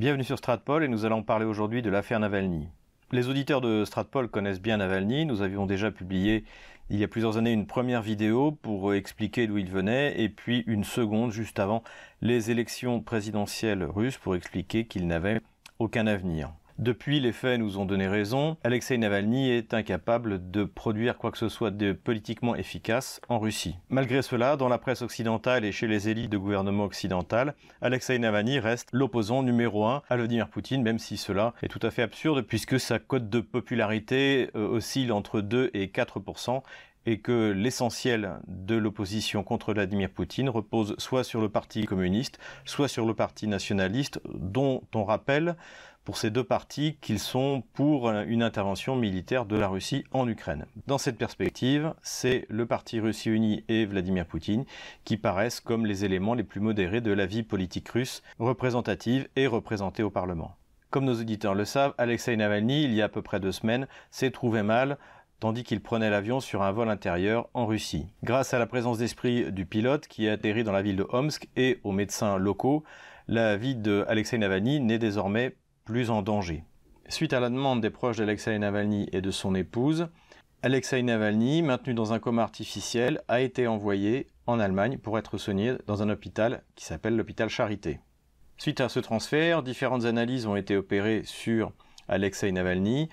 Bienvenue 0.00 0.24
sur 0.24 0.38
Stratpol 0.38 0.82
et 0.82 0.88
nous 0.88 1.04
allons 1.04 1.22
parler 1.22 1.44
aujourd'hui 1.44 1.82
de 1.82 1.90
l'affaire 1.90 2.18
Navalny. 2.20 2.68
Les 3.12 3.28
auditeurs 3.28 3.60
de 3.60 3.84
Stratpol 3.84 4.28
connaissent 4.28 4.62
bien 4.62 4.78
Navalny. 4.78 5.26
Nous 5.26 5.42
avions 5.42 5.66
déjà 5.66 5.90
publié 5.90 6.44
il 6.88 6.98
y 6.98 7.04
a 7.04 7.06
plusieurs 7.06 7.36
années 7.36 7.52
une 7.52 7.66
première 7.66 8.00
vidéo 8.00 8.50
pour 8.50 8.94
expliquer 8.94 9.46
d'où 9.46 9.58
il 9.58 9.68
venait 9.68 10.18
et 10.18 10.30
puis 10.30 10.64
une 10.66 10.84
seconde 10.84 11.32
juste 11.32 11.58
avant 11.58 11.82
les 12.22 12.50
élections 12.50 13.02
présidentielles 13.02 13.84
russes 13.84 14.16
pour 14.16 14.34
expliquer 14.34 14.86
qu'il 14.86 15.06
n'avait 15.06 15.42
aucun 15.78 16.06
avenir. 16.06 16.50
Depuis, 16.80 17.20
les 17.20 17.32
faits 17.32 17.60
nous 17.60 17.76
ont 17.76 17.84
donné 17.84 18.08
raison. 18.08 18.56
Alexei 18.64 18.96
Navalny 18.96 19.50
est 19.50 19.74
incapable 19.74 20.50
de 20.50 20.64
produire 20.64 21.18
quoi 21.18 21.30
que 21.30 21.36
ce 21.36 21.50
soit 21.50 21.70
de 21.70 21.92
politiquement 21.92 22.56
efficace 22.56 23.20
en 23.28 23.38
Russie. 23.38 23.76
Malgré 23.90 24.22
cela, 24.22 24.56
dans 24.56 24.70
la 24.70 24.78
presse 24.78 25.02
occidentale 25.02 25.66
et 25.66 25.72
chez 25.72 25.86
les 25.86 26.08
élites 26.08 26.30
de 26.30 26.38
gouvernement 26.38 26.84
occidental, 26.84 27.54
Alexei 27.82 28.18
Navalny 28.18 28.60
reste 28.60 28.88
l'opposant 28.92 29.42
numéro 29.42 29.84
un 29.84 30.00
à 30.08 30.16
Vladimir 30.16 30.48
Poutine, 30.48 30.82
même 30.82 30.98
si 30.98 31.18
cela 31.18 31.52
est 31.62 31.68
tout 31.68 31.80
à 31.82 31.90
fait 31.90 32.00
absurde 32.00 32.40
puisque 32.40 32.80
sa 32.80 32.98
cote 32.98 33.28
de 33.28 33.40
popularité 33.40 34.48
euh, 34.56 34.66
oscille 34.66 35.12
entre 35.12 35.42
2 35.42 35.72
et 35.74 35.88
4% 35.88 36.62
et 37.06 37.20
que 37.20 37.50
l'essentiel 37.50 38.40
de 38.46 38.74
l'opposition 38.74 39.42
contre 39.42 39.72
Vladimir 39.72 40.10
Poutine 40.10 40.48
repose 40.48 40.94
soit 40.98 41.24
sur 41.24 41.40
le 41.40 41.48
Parti 41.48 41.84
communiste, 41.86 42.38
soit 42.64 42.88
sur 42.88 43.06
le 43.06 43.14
Parti 43.14 43.46
nationaliste, 43.46 44.20
dont 44.34 44.82
on 44.94 45.04
rappelle 45.04 45.56
pour 46.04 46.16
ces 46.16 46.30
deux 46.30 46.44
partis 46.44 46.96
qu'ils 47.00 47.18
sont 47.18 47.62
pour 47.72 48.10
une 48.10 48.42
intervention 48.42 48.96
militaire 48.96 49.46
de 49.46 49.56
la 49.56 49.68
Russie 49.68 50.04
en 50.12 50.28
Ukraine. 50.28 50.66
Dans 50.86 50.98
cette 50.98 51.18
perspective, 51.18 51.94
c'est 52.02 52.46
le 52.48 52.66
Parti 52.66 53.00
Russie 53.00 53.30
Uni 53.30 53.64
et 53.68 53.86
Vladimir 53.86 54.26
Poutine 54.26 54.64
qui 55.04 55.16
paraissent 55.16 55.60
comme 55.60 55.86
les 55.86 56.04
éléments 56.04 56.34
les 56.34 56.44
plus 56.44 56.60
modérés 56.60 57.00
de 57.00 57.12
la 57.12 57.26
vie 57.26 57.42
politique 57.42 57.88
russe, 57.88 58.22
représentative 58.38 59.28
et 59.36 59.46
représentée 59.46 60.02
au 60.02 60.10
Parlement. 60.10 60.56
Comme 60.90 61.04
nos 61.04 61.20
auditeurs 61.20 61.54
le 61.54 61.64
savent, 61.64 61.94
Alexei 61.98 62.36
Navalny, 62.36 62.82
il 62.82 62.94
y 62.94 63.02
a 63.02 63.04
à 63.04 63.08
peu 63.08 63.22
près 63.22 63.38
deux 63.38 63.52
semaines, 63.52 63.86
s'est 64.10 64.32
trouvé 64.32 64.62
mal 64.62 64.98
tandis 65.40 65.64
qu'il 65.64 65.80
prenait 65.80 66.10
l'avion 66.10 66.38
sur 66.40 66.62
un 66.62 66.70
vol 66.70 66.90
intérieur 66.90 67.48
en 67.54 67.66
Russie. 67.66 68.06
Grâce 68.22 68.52
à 68.52 68.58
la 68.58 68.66
présence 68.66 68.98
d'esprit 68.98 69.50
du 69.50 69.64
pilote 69.64 70.06
qui 70.06 70.28
a 70.28 70.32
atterri 70.32 70.64
dans 70.64 70.72
la 70.72 70.82
ville 70.82 70.96
de 70.96 71.06
Omsk 71.10 71.48
et 71.56 71.80
aux 71.82 71.92
médecins 71.92 72.36
locaux, 72.36 72.84
la 73.26 73.56
vie 73.56 73.74
de 73.74 74.04
Alexei 74.06 74.38
Navalny 74.38 74.80
n'est 74.80 74.98
désormais 74.98 75.56
en 76.08 76.22
danger. 76.22 76.62
Suite 77.08 77.32
à 77.32 77.40
la 77.40 77.50
demande 77.50 77.80
des 77.80 77.90
proches 77.90 78.18
d'Alexei 78.18 78.56
Navalny 78.58 79.08
et 79.12 79.20
de 79.20 79.32
son 79.32 79.56
épouse, 79.56 80.08
Alexei 80.62 81.02
Navalny, 81.02 81.62
maintenu 81.62 81.94
dans 81.94 82.12
un 82.12 82.20
coma 82.20 82.42
artificiel, 82.42 83.20
a 83.26 83.40
été 83.40 83.66
envoyé 83.66 84.28
en 84.46 84.60
Allemagne 84.60 84.98
pour 84.98 85.18
être 85.18 85.36
soigné 85.36 85.74
dans 85.88 86.02
un 86.02 86.08
hôpital 86.08 86.62
qui 86.76 86.84
s'appelle 86.84 87.16
l'hôpital 87.16 87.48
Charité. 87.48 87.98
Suite 88.56 88.80
à 88.80 88.88
ce 88.88 89.00
transfert, 89.00 89.64
différentes 89.64 90.04
analyses 90.04 90.46
ont 90.46 90.54
été 90.54 90.76
opérées 90.76 91.22
sur 91.24 91.72
Alexei 92.06 92.52
Navalny 92.52 93.08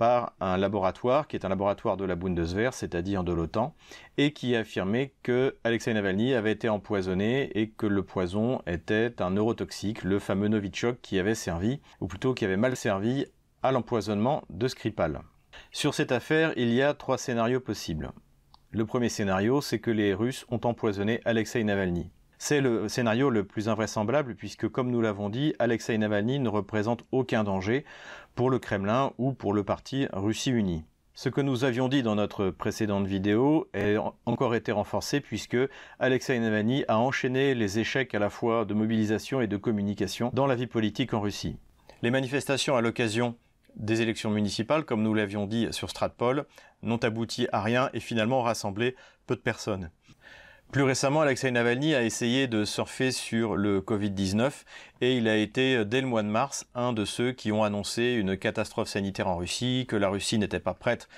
par 0.00 0.32
un 0.40 0.56
laboratoire 0.56 1.28
qui 1.28 1.36
est 1.36 1.44
un 1.44 1.50
laboratoire 1.50 1.98
de 1.98 2.06
la 2.06 2.14
Bundeswehr, 2.14 2.72
c'est-à-dire 2.72 3.22
de 3.22 3.34
l'OTAN, 3.34 3.74
et 4.16 4.32
qui 4.32 4.56
a 4.56 4.60
affirmé 4.60 5.12
que 5.22 5.58
Alexei 5.62 5.92
Navalny 5.92 6.32
avait 6.32 6.52
été 6.52 6.70
empoisonné 6.70 7.50
et 7.54 7.68
que 7.68 7.84
le 7.84 8.02
poison 8.02 8.62
était 8.66 9.20
un 9.20 9.32
neurotoxique, 9.32 10.02
le 10.02 10.18
fameux 10.18 10.48
Novichok 10.48 11.02
qui 11.02 11.18
avait 11.18 11.34
servi, 11.34 11.82
ou 12.00 12.06
plutôt 12.06 12.32
qui 12.32 12.46
avait 12.46 12.56
mal 12.56 12.76
servi 12.76 13.26
à 13.62 13.72
l'empoisonnement 13.72 14.42
de 14.48 14.68
Skripal. 14.68 15.20
Sur 15.70 15.92
cette 15.92 16.12
affaire, 16.12 16.54
il 16.56 16.72
y 16.72 16.80
a 16.80 16.94
trois 16.94 17.18
scénarios 17.18 17.60
possibles. 17.60 18.12
Le 18.70 18.86
premier 18.86 19.10
scénario, 19.10 19.60
c'est 19.60 19.80
que 19.80 19.90
les 19.90 20.14
Russes 20.14 20.46
ont 20.48 20.60
empoisonné 20.64 21.20
Alexei 21.26 21.62
Navalny. 21.62 22.10
C'est 22.42 22.62
le 22.62 22.88
scénario 22.88 23.28
le 23.28 23.44
plus 23.44 23.68
invraisemblable 23.68 24.34
puisque, 24.34 24.66
comme 24.66 24.90
nous 24.90 25.02
l'avons 25.02 25.28
dit, 25.28 25.54
Alexei 25.58 25.98
Navalny 25.98 26.38
ne 26.38 26.48
représente 26.48 27.04
aucun 27.12 27.44
danger 27.44 27.84
pour 28.34 28.50
le 28.50 28.58
Kremlin 28.58 29.12
ou 29.18 29.32
pour 29.32 29.52
le 29.52 29.64
parti 29.64 30.06
Russie 30.12 30.50
Unie. 30.50 30.84
Ce 31.14 31.28
que 31.28 31.40
nous 31.40 31.64
avions 31.64 31.88
dit 31.88 32.02
dans 32.02 32.14
notre 32.14 32.50
précédente 32.50 33.06
vidéo 33.06 33.68
a 33.74 34.14
encore 34.24 34.54
été 34.54 34.72
renforcé 34.72 35.20
puisque 35.20 35.58
Alexei 35.98 36.38
Navalny 36.38 36.84
a 36.88 36.98
enchaîné 36.98 37.54
les 37.54 37.78
échecs 37.78 38.14
à 38.14 38.18
la 38.18 38.30
fois 38.30 38.64
de 38.64 38.72
mobilisation 38.72 39.40
et 39.40 39.46
de 39.46 39.56
communication 39.56 40.30
dans 40.32 40.46
la 40.46 40.54
vie 40.54 40.66
politique 40.66 41.12
en 41.12 41.20
Russie. 41.20 41.56
Les 42.02 42.10
manifestations 42.10 42.76
à 42.76 42.80
l'occasion 42.80 43.36
des 43.76 44.02
élections 44.02 44.30
municipales, 44.30 44.84
comme 44.84 45.02
nous 45.02 45.14
l'avions 45.14 45.46
dit 45.46 45.68
sur 45.72 45.90
Stratpol, 45.90 46.46
n'ont 46.82 46.96
abouti 46.96 47.48
à 47.52 47.60
rien 47.60 47.90
et 47.92 48.00
finalement 48.00 48.42
rassemblé 48.42 48.96
peu 49.26 49.36
de 49.36 49.40
personnes. 49.40 49.90
Plus 50.72 50.84
récemment, 50.84 51.22
Alexei 51.22 51.50
Navalny 51.50 51.96
a 51.96 52.04
essayé 52.04 52.46
de 52.46 52.64
surfer 52.64 53.10
sur 53.10 53.56
le 53.56 53.80
Covid-19 53.80 54.52
et 55.00 55.16
il 55.16 55.26
a 55.26 55.36
été, 55.36 55.84
dès 55.84 56.00
le 56.00 56.06
mois 56.06 56.22
de 56.22 56.28
mars, 56.28 56.64
un 56.76 56.92
de 56.92 57.04
ceux 57.04 57.32
qui 57.32 57.50
ont 57.50 57.64
annoncé 57.64 58.12
une 58.12 58.36
catastrophe 58.36 58.86
sanitaire 58.86 59.26
en 59.26 59.36
Russie, 59.36 59.84
que 59.88 59.96
la 59.96 60.08
Russie 60.08 60.38
n'était 60.38 60.60
pas 60.60 60.74
prête 60.74 61.08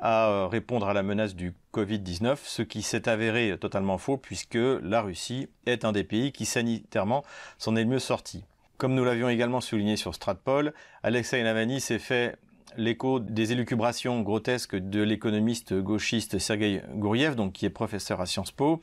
à 0.00 0.28
euh, 0.28 0.46
répondre 0.46 0.88
à 0.88 0.94
la 0.94 1.02
menace 1.02 1.34
du 1.34 1.52
Covid-19, 1.74 2.38
ce 2.42 2.62
qui 2.62 2.80
s'est 2.80 3.06
avéré 3.06 3.58
totalement 3.60 3.98
faux 3.98 4.16
puisque 4.16 4.54
la 4.54 5.02
Russie 5.02 5.48
est 5.66 5.84
un 5.84 5.92
des 5.92 6.04
pays 6.04 6.32
qui 6.32 6.46
sanitairement 6.46 7.22
s'en 7.58 7.76
est 7.76 7.84
le 7.84 7.90
mieux 7.90 7.98
sorti. 7.98 8.44
Comme 8.78 8.94
nous 8.94 9.04
l'avions 9.04 9.28
également 9.28 9.60
souligné 9.60 9.96
sur 9.96 10.14
Stratpol, 10.14 10.72
Alexei 11.02 11.42
Navalny 11.42 11.82
s'est 11.82 11.98
fait 11.98 12.36
l'écho 12.76 13.20
des 13.20 13.52
élucubrations 13.52 14.20
grotesques 14.20 14.76
de 14.76 15.02
l'économiste 15.02 15.74
gauchiste 15.74 16.38
Sergei 16.38 16.82
Gouriev, 16.94 17.34
donc 17.34 17.52
qui 17.52 17.66
est 17.66 17.70
professeur 17.70 18.20
à 18.20 18.26
Sciences 18.26 18.52
Po, 18.52 18.80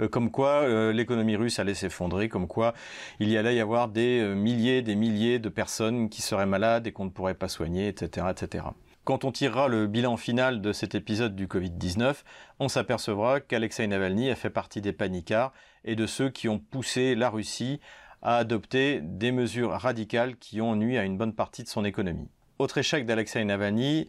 euh, 0.00 0.08
comme 0.08 0.30
quoi 0.30 0.62
euh, 0.62 0.92
l'économie 0.92 1.36
russe 1.36 1.58
allait 1.58 1.74
s'effondrer, 1.74 2.28
comme 2.28 2.46
quoi 2.46 2.74
il 3.20 3.28
y 3.28 3.36
allait 3.36 3.56
y 3.56 3.60
avoir 3.60 3.88
des 3.88 4.20
euh, 4.20 4.34
milliers, 4.34 4.82
des 4.82 4.94
milliers 4.94 5.38
de 5.38 5.48
personnes 5.48 6.08
qui 6.08 6.22
seraient 6.22 6.46
malades 6.46 6.86
et 6.86 6.92
qu'on 6.92 7.04
ne 7.04 7.10
pourrait 7.10 7.34
pas 7.34 7.48
soigner, 7.48 7.88
etc., 7.88 8.26
etc. 8.30 8.64
Quand 9.04 9.24
on 9.24 9.32
tirera 9.32 9.68
le 9.68 9.86
bilan 9.86 10.16
final 10.16 10.62
de 10.62 10.72
cet 10.72 10.94
épisode 10.94 11.36
du 11.36 11.46
Covid-19, 11.46 12.22
on 12.58 12.68
s'apercevra 12.68 13.40
qu'Alexei 13.40 13.86
Navalny 13.86 14.30
a 14.30 14.34
fait 14.34 14.50
partie 14.50 14.80
des 14.80 14.94
panicards 14.94 15.52
et 15.84 15.94
de 15.94 16.06
ceux 16.06 16.30
qui 16.30 16.48
ont 16.48 16.58
poussé 16.58 17.14
la 17.14 17.28
Russie 17.28 17.80
à 18.22 18.38
adopter 18.38 19.00
des 19.02 19.30
mesures 19.30 19.72
radicales 19.72 20.36
qui 20.36 20.62
ont 20.62 20.74
nui 20.74 20.96
à 20.96 21.04
une 21.04 21.18
bonne 21.18 21.34
partie 21.34 21.62
de 21.62 21.68
son 21.68 21.84
économie. 21.84 22.30
Autre 22.60 22.78
échec 22.78 23.04
d'Alexei 23.04 23.44
Navalny, 23.44 24.06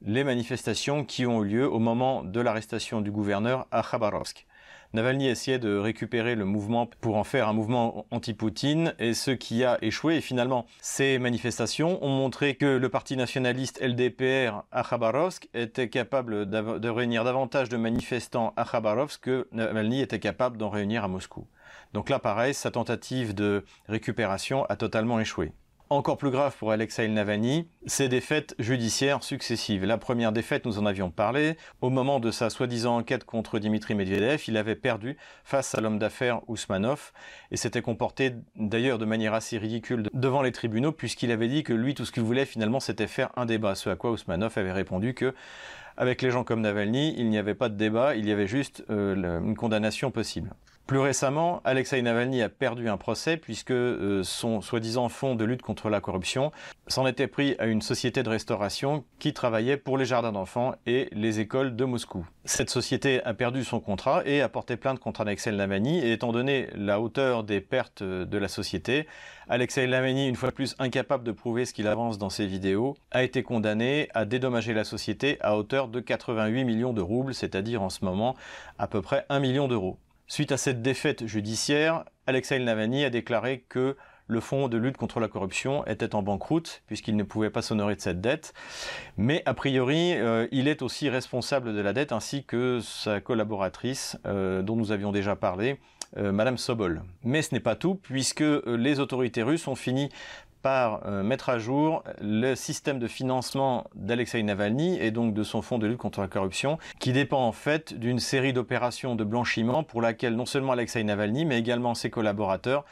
les 0.00 0.24
manifestations 0.24 1.04
qui 1.04 1.26
ont 1.26 1.44
eu 1.44 1.48
lieu 1.48 1.70
au 1.70 1.78
moment 1.78 2.24
de 2.24 2.40
l'arrestation 2.40 3.02
du 3.02 3.10
gouverneur 3.10 3.66
à 3.70 3.82
Khabarovsk. 3.82 4.46
Navalny 4.94 5.28
essayait 5.28 5.58
de 5.58 5.76
récupérer 5.76 6.34
le 6.34 6.46
mouvement 6.46 6.86
pour 7.02 7.16
en 7.16 7.24
faire 7.24 7.48
un 7.48 7.52
mouvement 7.52 8.06
anti-Poutine 8.10 8.94
et 8.98 9.12
ce 9.12 9.30
qui 9.30 9.62
a 9.62 9.76
échoué. 9.82 10.16
Et 10.16 10.20
finalement, 10.22 10.64
ces 10.80 11.18
manifestations 11.18 12.02
ont 12.02 12.08
montré 12.08 12.54
que 12.54 12.64
le 12.64 12.88
parti 12.88 13.14
nationaliste 13.14 13.78
LDPR 13.82 14.62
à 14.72 14.84
Khabarovsk 14.84 15.50
était 15.52 15.90
capable 15.90 16.48
de 16.48 16.88
réunir 16.88 17.24
davantage 17.24 17.68
de 17.68 17.76
manifestants 17.76 18.54
à 18.56 18.64
Khabarovsk 18.64 19.20
que 19.20 19.48
Navalny 19.52 20.00
était 20.00 20.18
capable 20.18 20.56
d'en 20.56 20.70
réunir 20.70 21.04
à 21.04 21.08
Moscou. 21.08 21.46
Donc 21.92 22.08
là, 22.08 22.18
pareil, 22.18 22.54
sa 22.54 22.70
tentative 22.70 23.34
de 23.34 23.66
récupération 23.86 24.64
a 24.64 24.76
totalement 24.76 25.20
échoué. 25.20 25.52
Encore 25.92 26.16
plus 26.16 26.30
grave 26.30 26.56
pour 26.58 26.72
Alexei 26.72 27.06
Navalny, 27.06 27.68
ses 27.84 28.08
défaites 28.08 28.54
judiciaires 28.58 29.22
successives. 29.22 29.84
La 29.84 29.98
première 29.98 30.32
défaite, 30.32 30.64
nous 30.64 30.78
en 30.78 30.86
avions 30.86 31.10
parlé, 31.10 31.58
au 31.82 31.90
moment 31.90 32.18
de 32.18 32.30
sa 32.30 32.48
soi-disant 32.48 32.96
enquête 32.96 33.24
contre 33.24 33.58
Dimitri 33.58 33.94
Medvedev, 33.94 34.42
il 34.48 34.56
avait 34.56 34.74
perdu 34.74 35.18
face 35.44 35.74
à 35.74 35.82
l'homme 35.82 35.98
d'affaires 35.98 36.40
Ousmanov 36.48 37.12
et 37.50 37.58
s'était 37.58 37.82
comporté 37.82 38.32
d'ailleurs 38.56 38.96
de 38.96 39.04
manière 39.04 39.34
assez 39.34 39.58
ridicule 39.58 40.08
devant 40.14 40.40
les 40.40 40.50
tribunaux 40.50 40.92
puisqu'il 40.92 41.30
avait 41.30 41.48
dit 41.48 41.62
que 41.62 41.74
lui, 41.74 41.94
tout 41.94 42.06
ce 42.06 42.12
qu'il 42.12 42.22
voulait 42.22 42.46
finalement, 42.46 42.80
c'était 42.80 43.06
faire 43.06 43.28
un 43.36 43.44
débat. 43.44 43.74
Ce 43.74 43.90
à 43.90 43.94
quoi 43.94 44.12
Ousmanov 44.12 44.56
avait 44.56 44.72
répondu 44.72 45.12
que 45.12 45.34
avec 45.98 46.22
les 46.22 46.30
gens 46.30 46.42
comme 46.42 46.62
Navalny, 46.62 47.14
il 47.18 47.28
n'y 47.28 47.36
avait 47.36 47.54
pas 47.54 47.68
de 47.68 47.76
débat, 47.76 48.16
il 48.16 48.26
y 48.26 48.32
avait 48.32 48.46
juste 48.46 48.82
euh, 48.88 49.40
une 49.40 49.56
condamnation 49.56 50.10
possible. 50.10 50.54
Plus 50.86 50.98
récemment, 50.98 51.60
Alexei 51.64 52.02
Navalny 52.02 52.42
a 52.42 52.48
perdu 52.48 52.88
un 52.88 52.96
procès 52.96 53.36
puisque 53.36 53.70
euh, 53.70 54.24
son 54.24 54.60
soi-disant 54.60 55.08
fonds 55.08 55.36
de 55.36 55.44
lutte 55.44 55.62
contre 55.62 55.88
la 55.88 56.00
corruption 56.00 56.50
s'en 56.88 57.06
était 57.06 57.28
pris 57.28 57.54
à 57.60 57.66
une 57.66 57.80
société 57.80 58.24
de 58.24 58.28
restauration 58.28 59.04
qui 59.20 59.32
travaillait 59.32 59.76
pour 59.76 59.96
les 59.96 60.04
jardins 60.04 60.32
d'enfants 60.32 60.74
et 60.86 61.08
les 61.12 61.38
écoles 61.38 61.76
de 61.76 61.84
Moscou. 61.84 62.26
Cette 62.44 62.68
société 62.68 63.22
a 63.22 63.32
perdu 63.32 63.62
son 63.62 63.78
contrat 63.78 64.22
et 64.26 64.42
a 64.42 64.48
porté 64.48 64.76
plainte 64.76 64.98
contre 64.98 65.20
Alexei 65.20 65.52
Navalny 65.52 66.00
et 66.00 66.12
étant 66.12 66.32
donné 66.32 66.68
la 66.74 67.00
hauteur 67.00 67.44
des 67.44 67.60
pertes 67.60 68.02
de 68.02 68.38
la 68.38 68.48
société, 68.48 69.06
Alexei 69.48 69.86
Navalny, 69.86 70.28
une 70.28 70.36
fois 70.36 70.50
plus 70.50 70.74
incapable 70.80 71.22
de 71.22 71.32
prouver 71.32 71.64
ce 71.64 71.72
qu'il 71.72 71.86
avance 71.86 72.18
dans 72.18 72.30
ses 72.30 72.46
vidéos, 72.46 72.96
a 73.12 73.22
été 73.22 73.44
condamné 73.44 74.08
à 74.14 74.24
dédommager 74.24 74.74
la 74.74 74.84
société 74.84 75.38
à 75.40 75.56
hauteur 75.56 75.86
de 75.86 76.00
88 76.00 76.64
millions 76.64 76.92
de 76.92 77.00
roubles, 77.00 77.34
c'est-à-dire 77.34 77.82
en 77.82 77.88
ce 77.88 78.04
moment 78.04 78.34
à 78.78 78.88
peu 78.88 79.00
près 79.00 79.24
1 79.28 79.38
million 79.38 79.68
d'euros. 79.68 79.96
Suite 80.26 80.52
à 80.52 80.56
cette 80.56 80.82
défaite 80.82 81.26
judiciaire, 81.26 82.04
Alexei 82.26 82.58
Navalny 82.58 83.04
a 83.04 83.10
déclaré 83.10 83.64
que 83.68 83.96
le 84.28 84.40
fonds 84.40 84.68
de 84.68 84.76
lutte 84.78 84.96
contre 84.96 85.20
la 85.20 85.28
corruption 85.28 85.86
était 85.86 86.14
en 86.14 86.22
banqueroute 86.22 86.82
puisqu'il 86.86 87.16
ne 87.16 87.22
pouvait 87.22 87.50
pas 87.50 87.62
s'honorer 87.62 87.96
de 87.96 88.00
cette 88.00 88.20
dette. 88.20 88.54
Mais 89.16 89.42
a 89.46 89.54
priori, 89.54 90.14
euh, 90.14 90.46
il 90.52 90.68
est 90.68 90.82
aussi 90.82 91.08
responsable 91.08 91.74
de 91.74 91.80
la 91.80 91.92
dette 91.92 92.12
ainsi 92.12 92.44
que 92.44 92.80
sa 92.80 93.20
collaboratrice 93.20 94.16
euh, 94.26 94.62
dont 94.62 94.76
nous 94.76 94.92
avions 94.92 95.12
déjà 95.12 95.36
parlé, 95.36 95.78
euh, 96.16 96.32
Madame 96.32 96.56
Sobol. 96.56 97.02
Mais 97.24 97.42
ce 97.42 97.54
n'est 97.54 97.60
pas 97.60 97.76
tout 97.76 97.94
puisque 97.94 98.44
les 98.66 99.00
autorités 99.00 99.42
russes 99.42 99.68
ont 99.68 99.76
fini 99.76 100.08
par 100.62 101.06
euh, 101.06 101.22
mettre 101.22 101.48
à 101.48 101.58
jour 101.58 102.02
le 102.20 102.54
système 102.54 102.98
de 102.98 103.08
financement 103.08 103.84
d'Alexei 103.94 104.42
Navalny 104.42 104.98
et 104.98 105.10
donc 105.10 105.34
de 105.34 105.42
son 105.42 105.60
fonds 105.62 105.78
de 105.78 105.86
lutte 105.86 105.98
contre 105.98 106.20
la 106.20 106.28
corruption, 106.28 106.78
qui 106.98 107.12
dépend 107.12 107.44
en 107.44 107.52
fait 107.52 107.94
d'une 107.94 108.18
série 108.18 108.52
d'opérations 108.52 109.16
de 109.16 109.24
blanchiment 109.24 109.82
pour 109.82 110.00
laquelle 110.00 110.36
non 110.36 110.46
seulement 110.46 110.72
Alexei 110.72 111.02
Navalny, 111.04 111.44
mais 111.44 111.58
également 111.58 111.94
ses 111.94 112.10
collaborateurs 112.10 112.84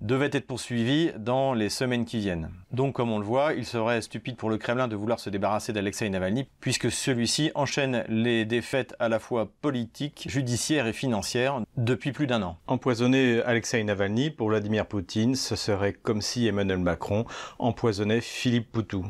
devait 0.00 0.30
être 0.32 0.46
poursuivi 0.46 1.10
dans 1.18 1.54
les 1.54 1.68
semaines 1.68 2.04
qui 2.04 2.18
viennent. 2.18 2.50
Donc 2.72 2.94
comme 2.94 3.10
on 3.10 3.18
le 3.18 3.24
voit, 3.24 3.54
il 3.54 3.64
serait 3.64 4.00
stupide 4.00 4.36
pour 4.36 4.50
le 4.50 4.58
Kremlin 4.58 4.88
de 4.88 4.96
vouloir 4.96 5.20
se 5.20 5.30
débarrasser 5.30 5.72
d'Alexei 5.72 6.08
Navalny, 6.08 6.48
puisque 6.60 6.90
celui-ci 6.90 7.50
enchaîne 7.54 8.04
les 8.08 8.44
défaites 8.44 8.94
à 8.98 9.08
la 9.08 9.18
fois 9.18 9.50
politiques, 9.60 10.26
judiciaires 10.28 10.86
et 10.86 10.92
financières 10.92 11.60
depuis 11.76 12.12
plus 12.12 12.26
d'un 12.26 12.42
an. 12.42 12.58
Empoisonner 12.66 13.42
Alexei 13.42 13.82
Navalny 13.84 14.30
pour 14.30 14.48
Vladimir 14.48 14.86
Poutine, 14.86 15.34
ce 15.34 15.56
serait 15.56 15.92
comme 15.92 16.22
si 16.22 16.46
Emmanuel 16.46 16.78
Macron 16.78 17.24
empoisonnait 17.58 18.20
Philippe 18.20 18.70
Poutou. 18.72 19.06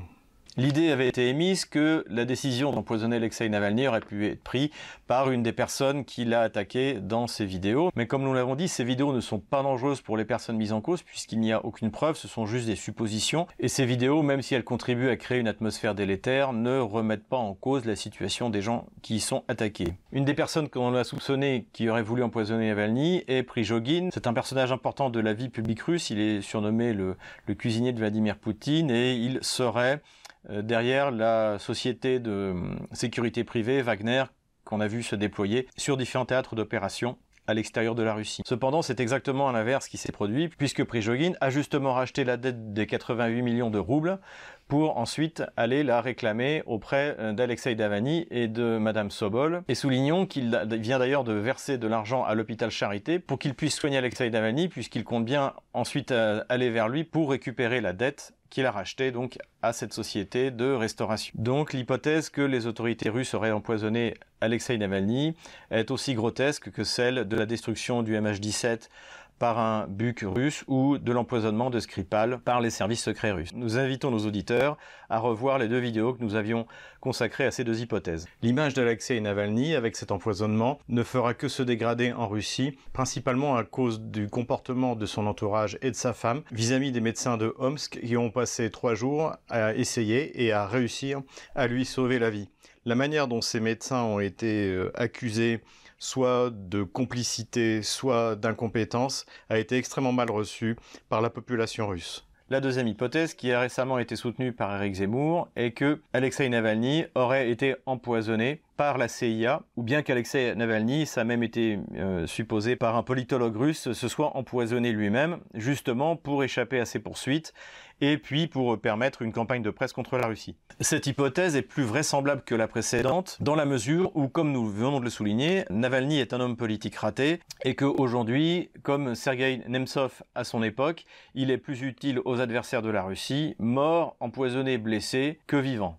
L'idée 0.58 0.90
avait 0.90 1.08
été 1.08 1.28
émise 1.28 1.66
que 1.66 2.02
la 2.08 2.24
décision 2.24 2.72
d'empoisonner 2.72 3.16
Alexei 3.16 3.46
Navalny 3.46 3.88
aurait 3.88 4.00
pu 4.00 4.26
être 4.26 4.42
prise 4.42 4.70
par 5.06 5.30
une 5.30 5.42
des 5.42 5.52
personnes 5.52 6.06
qui 6.06 6.24
l'a 6.24 6.40
attaqué 6.40 6.94
dans 6.94 7.26
ses 7.26 7.44
vidéos. 7.44 7.90
Mais 7.94 8.06
comme 8.06 8.22
nous 8.22 8.32
l'avons 8.32 8.54
dit, 8.54 8.66
ces 8.66 8.82
vidéos 8.82 9.12
ne 9.12 9.20
sont 9.20 9.38
pas 9.38 9.62
dangereuses 9.62 10.00
pour 10.00 10.16
les 10.16 10.24
personnes 10.24 10.56
mises 10.56 10.72
en 10.72 10.80
cause 10.80 11.02
puisqu'il 11.02 11.40
n'y 11.40 11.52
a 11.52 11.62
aucune 11.62 11.90
preuve, 11.90 12.16
ce 12.16 12.26
sont 12.26 12.46
juste 12.46 12.64
des 12.64 12.74
suppositions. 12.74 13.46
Et 13.60 13.68
ces 13.68 13.84
vidéos, 13.84 14.22
même 14.22 14.40
si 14.40 14.54
elles 14.54 14.64
contribuent 14.64 15.10
à 15.10 15.16
créer 15.16 15.40
une 15.40 15.48
atmosphère 15.48 15.94
délétère, 15.94 16.54
ne 16.54 16.78
remettent 16.78 17.28
pas 17.28 17.36
en 17.36 17.52
cause 17.52 17.84
la 17.84 17.94
situation 17.94 18.48
des 18.48 18.62
gens 18.62 18.86
qui 19.02 19.16
y 19.16 19.20
sont 19.20 19.44
attaqués. 19.48 19.92
Une 20.10 20.24
des 20.24 20.32
personnes 20.32 20.70
qu'on 20.70 20.94
a 20.94 21.04
soupçonné 21.04 21.68
qui 21.74 21.90
aurait 21.90 22.02
voulu 22.02 22.22
empoisonner 22.22 22.68
Navalny 22.68 23.24
est 23.28 23.42
Prigogine. 23.42 24.10
C'est 24.10 24.26
un 24.26 24.32
personnage 24.32 24.72
important 24.72 25.10
de 25.10 25.20
la 25.20 25.34
vie 25.34 25.50
publique 25.50 25.82
russe. 25.82 26.08
Il 26.08 26.18
est 26.18 26.40
surnommé 26.40 26.94
le, 26.94 27.16
cuisinier 27.58 27.92
de 27.92 27.98
Vladimir 27.98 28.38
Poutine 28.38 28.90
et 28.90 29.14
il 29.14 29.38
serait 29.42 30.00
derrière 30.48 31.10
la 31.10 31.58
société 31.58 32.18
de 32.18 32.30
euh, 32.30 32.54
sécurité 32.92 33.44
privée 33.44 33.82
Wagner 33.82 34.24
qu'on 34.64 34.80
a 34.80 34.88
vu 34.88 35.02
se 35.02 35.14
déployer 35.14 35.68
sur 35.76 35.96
différents 35.96 36.26
théâtres 36.26 36.56
d'opération 36.56 37.16
à 37.48 37.54
l'extérieur 37.54 37.94
de 37.94 38.02
la 38.02 38.14
Russie. 38.14 38.42
Cependant, 38.44 38.82
c'est 38.82 38.98
exactement 38.98 39.52
l'inverse 39.52 39.86
qui 39.86 39.98
s'est 39.98 40.10
produit, 40.10 40.48
puisque 40.48 40.82
Prigogine 40.82 41.36
a 41.40 41.50
justement 41.50 41.94
racheté 41.94 42.24
la 42.24 42.36
dette 42.36 42.72
des 42.72 42.88
88 42.88 43.42
millions 43.42 43.70
de 43.70 43.78
roubles 43.78 44.18
pour 44.66 44.98
ensuite 44.98 45.44
aller 45.56 45.84
la 45.84 46.00
réclamer 46.00 46.64
auprès 46.66 47.14
euh, 47.20 47.32
d'Alexei 47.32 47.76
Davani 47.76 48.26
et 48.32 48.48
de 48.48 48.78
Madame 48.78 49.12
Sobol. 49.12 49.62
Et 49.68 49.76
soulignons 49.76 50.26
qu'il 50.26 50.60
vient 50.72 50.98
d'ailleurs 50.98 51.22
de 51.22 51.34
verser 51.34 51.78
de 51.78 51.86
l'argent 51.86 52.24
à 52.24 52.34
l'hôpital 52.34 52.70
Charité 52.70 53.20
pour 53.20 53.38
qu'il 53.38 53.54
puisse 53.54 53.76
soigner 53.76 53.98
Alexei 53.98 54.28
Davani, 54.30 54.66
puisqu'il 54.66 55.04
compte 55.04 55.24
bien 55.24 55.52
ensuite 55.72 56.10
aller 56.10 56.70
vers 56.70 56.88
lui 56.88 57.04
pour 57.04 57.30
récupérer 57.30 57.80
la 57.80 57.92
dette 57.92 58.35
qu'il 58.50 58.66
a 58.66 58.70
racheté 58.70 59.10
donc 59.10 59.38
à 59.62 59.72
cette 59.72 59.92
société 59.92 60.50
de 60.50 60.72
restauration. 60.72 61.32
Donc 61.36 61.72
l'hypothèse 61.72 62.30
que 62.30 62.42
les 62.42 62.66
autorités 62.66 63.08
russes 63.08 63.34
auraient 63.34 63.52
empoisonné 63.52 64.14
Alexei 64.40 64.78
Navalny 64.78 65.34
est 65.70 65.90
aussi 65.90 66.14
grotesque 66.14 66.70
que 66.70 66.84
celle 66.84 67.26
de 67.26 67.36
la 67.36 67.46
destruction 67.46 68.02
du 68.02 68.14
MH17 68.14 68.88
par 69.38 69.58
un 69.58 69.86
buk 69.86 70.24
russe 70.26 70.64
ou 70.66 70.98
de 70.98 71.12
l'empoisonnement 71.12 71.70
de 71.70 71.80
Skripal 71.80 72.38
par 72.38 72.60
les 72.60 72.70
services 72.70 73.02
secrets 73.02 73.32
russes. 73.32 73.52
Nous 73.54 73.78
invitons 73.78 74.10
nos 74.10 74.26
auditeurs 74.26 74.76
à 75.08 75.18
revoir 75.18 75.58
les 75.58 75.68
deux 75.68 75.78
vidéos 75.78 76.14
que 76.14 76.22
nous 76.22 76.34
avions 76.34 76.66
consacrées 77.00 77.46
à 77.46 77.50
ces 77.50 77.64
deux 77.64 77.80
hypothèses. 77.80 78.26
L'image 78.42 78.74
d'Alexei 78.74 79.20
Navalny 79.20 79.74
avec 79.74 79.96
cet 79.96 80.10
empoisonnement 80.10 80.78
ne 80.88 81.02
fera 81.02 81.34
que 81.34 81.48
se 81.48 81.62
dégrader 81.62 82.12
en 82.12 82.28
Russie, 82.28 82.78
principalement 82.92 83.56
à 83.56 83.64
cause 83.64 84.00
du 84.00 84.28
comportement 84.28 84.96
de 84.96 85.06
son 85.06 85.26
entourage 85.26 85.78
et 85.82 85.90
de 85.90 85.96
sa 85.96 86.12
femme 86.12 86.42
vis-à-vis 86.50 86.92
des 86.92 87.00
médecins 87.00 87.36
de 87.36 87.54
Omsk 87.58 88.00
qui 88.00 88.16
ont 88.16 88.30
passé 88.30 88.70
trois 88.70 88.94
jours 88.94 89.34
à 89.48 89.74
essayer 89.74 90.44
et 90.44 90.52
à 90.52 90.66
réussir 90.66 91.22
à 91.54 91.66
lui 91.66 91.84
sauver 91.84 92.18
la 92.18 92.30
vie. 92.30 92.48
La 92.84 92.94
manière 92.94 93.26
dont 93.26 93.40
ces 93.40 93.58
médecins 93.58 94.02
ont 94.02 94.20
été 94.20 94.68
euh, 94.68 94.92
accusés 94.94 95.60
soit 95.98 96.50
de 96.50 96.82
complicité, 96.82 97.82
soit 97.82 98.36
d'incompétence, 98.36 99.26
a 99.48 99.58
été 99.58 99.76
extrêmement 99.76 100.12
mal 100.12 100.30
reçu 100.30 100.76
par 101.08 101.20
la 101.20 101.30
population 101.30 101.88
russe. 101.88 102.26
La 102.48 102.60
deuxième 102.60 102.86
hypothèse, 102.86 103.34
qui 103.34 103.52
a 103.52 103.60
récemment 103.60 103.98
été 103.98 104.14
soutenue 104.14 104.52
par 104.52 104.76
Eric 104.76 104.94
Zemmour, 104.94 105.48
est 105.56 105.72
que 105.72 106.00
Alexei 106.12 106.48
Navalny 106.48 107.04
aurait 107.16 107.50
été 107.50 107.74
empoisonné 107.86 108.60
par 108.76 108.98
la 108.98 109.08
CIA, 109.08 109.62
ou 109.76 109.82
bien 109.82 110.02
qu'Alexei 110.02 110.54
Navalny, 110.54 111.06
ça 111.06 111.22
a 111.22 111.24
même 111.24 111.42
été 111.42 111.78
euh, 111.96 112.26
supposé 112.26 112.76
par 112.76 112.96
un 112.96 113.02
politologue 113.02 113.56
russe, 113.56 113.92
se 113.92 114.08
soit 114.08 114.36
empoisonné 114.36 114.92
lui-même, 114.92 115.38
justement 115.54 116.16
pour 116.16 116.44
échapper 116.44 116.80
à 116.80 116.84
ses 116.84 116.98
poursuites 116.98 117.52
et 118.00 118.18
puis 118.18 118.46
pour 118.46 118.78
permettre 118.78 119.22
une 119.22 119.32
campagne 119.32 119.62
de 119.62 119.70
presse 119.70 119.92
contre 119.92 120.18
la 120.18 120.26
Russie. 120.26 120.56
Cette 120.80 121.06
hypothèse 121.06 121.56
est 121.56 121.62
plus 121.62 121.84
vraisemblable 121.84 122.42
que 122.44 122.54
la 122.54 122.68
précédente, 122.68 123.38
dans 123.40 123.54
la 123.54 123.64
mesure 123.64 124.14
où, 124.14 124.28
comme 124.28 124.52
nous 124.52 124.66
venons 124.66 125.00
de 125.00 125.04
le 125.04 125.10
souligner, 125.10 125.64
Navalny 125.70 126.18
est 126.18 126.34
un 126.34 126.40
homme 126.40 126.56
politique 126.56 126.96
raté, 126.96 127.40
et 127.64 127.74
qu'aujourd'hui, 127.74 128.70
comme 128.82 129.14
Sergei 129.14 129.62
Nemtsov 129.66 130.22
à 130.34 130.44
son 130.44 130.62
époque, 130.62 131.06
il 131.34 131.50
est 131.50 131.58
plus 131.58 131.82
utile 131.82 132.20
aux 132.24 132.40
adversaires 132.40 132.82
de 132.82 132.90
la 132.90 133.02
Russie, 133.02 133.54
mort, 133.58 134.16
empoisonné, 134.20 134.76
blessé, 134.76 135.38
que 135.46 135.56
vivant. 135.56 135.98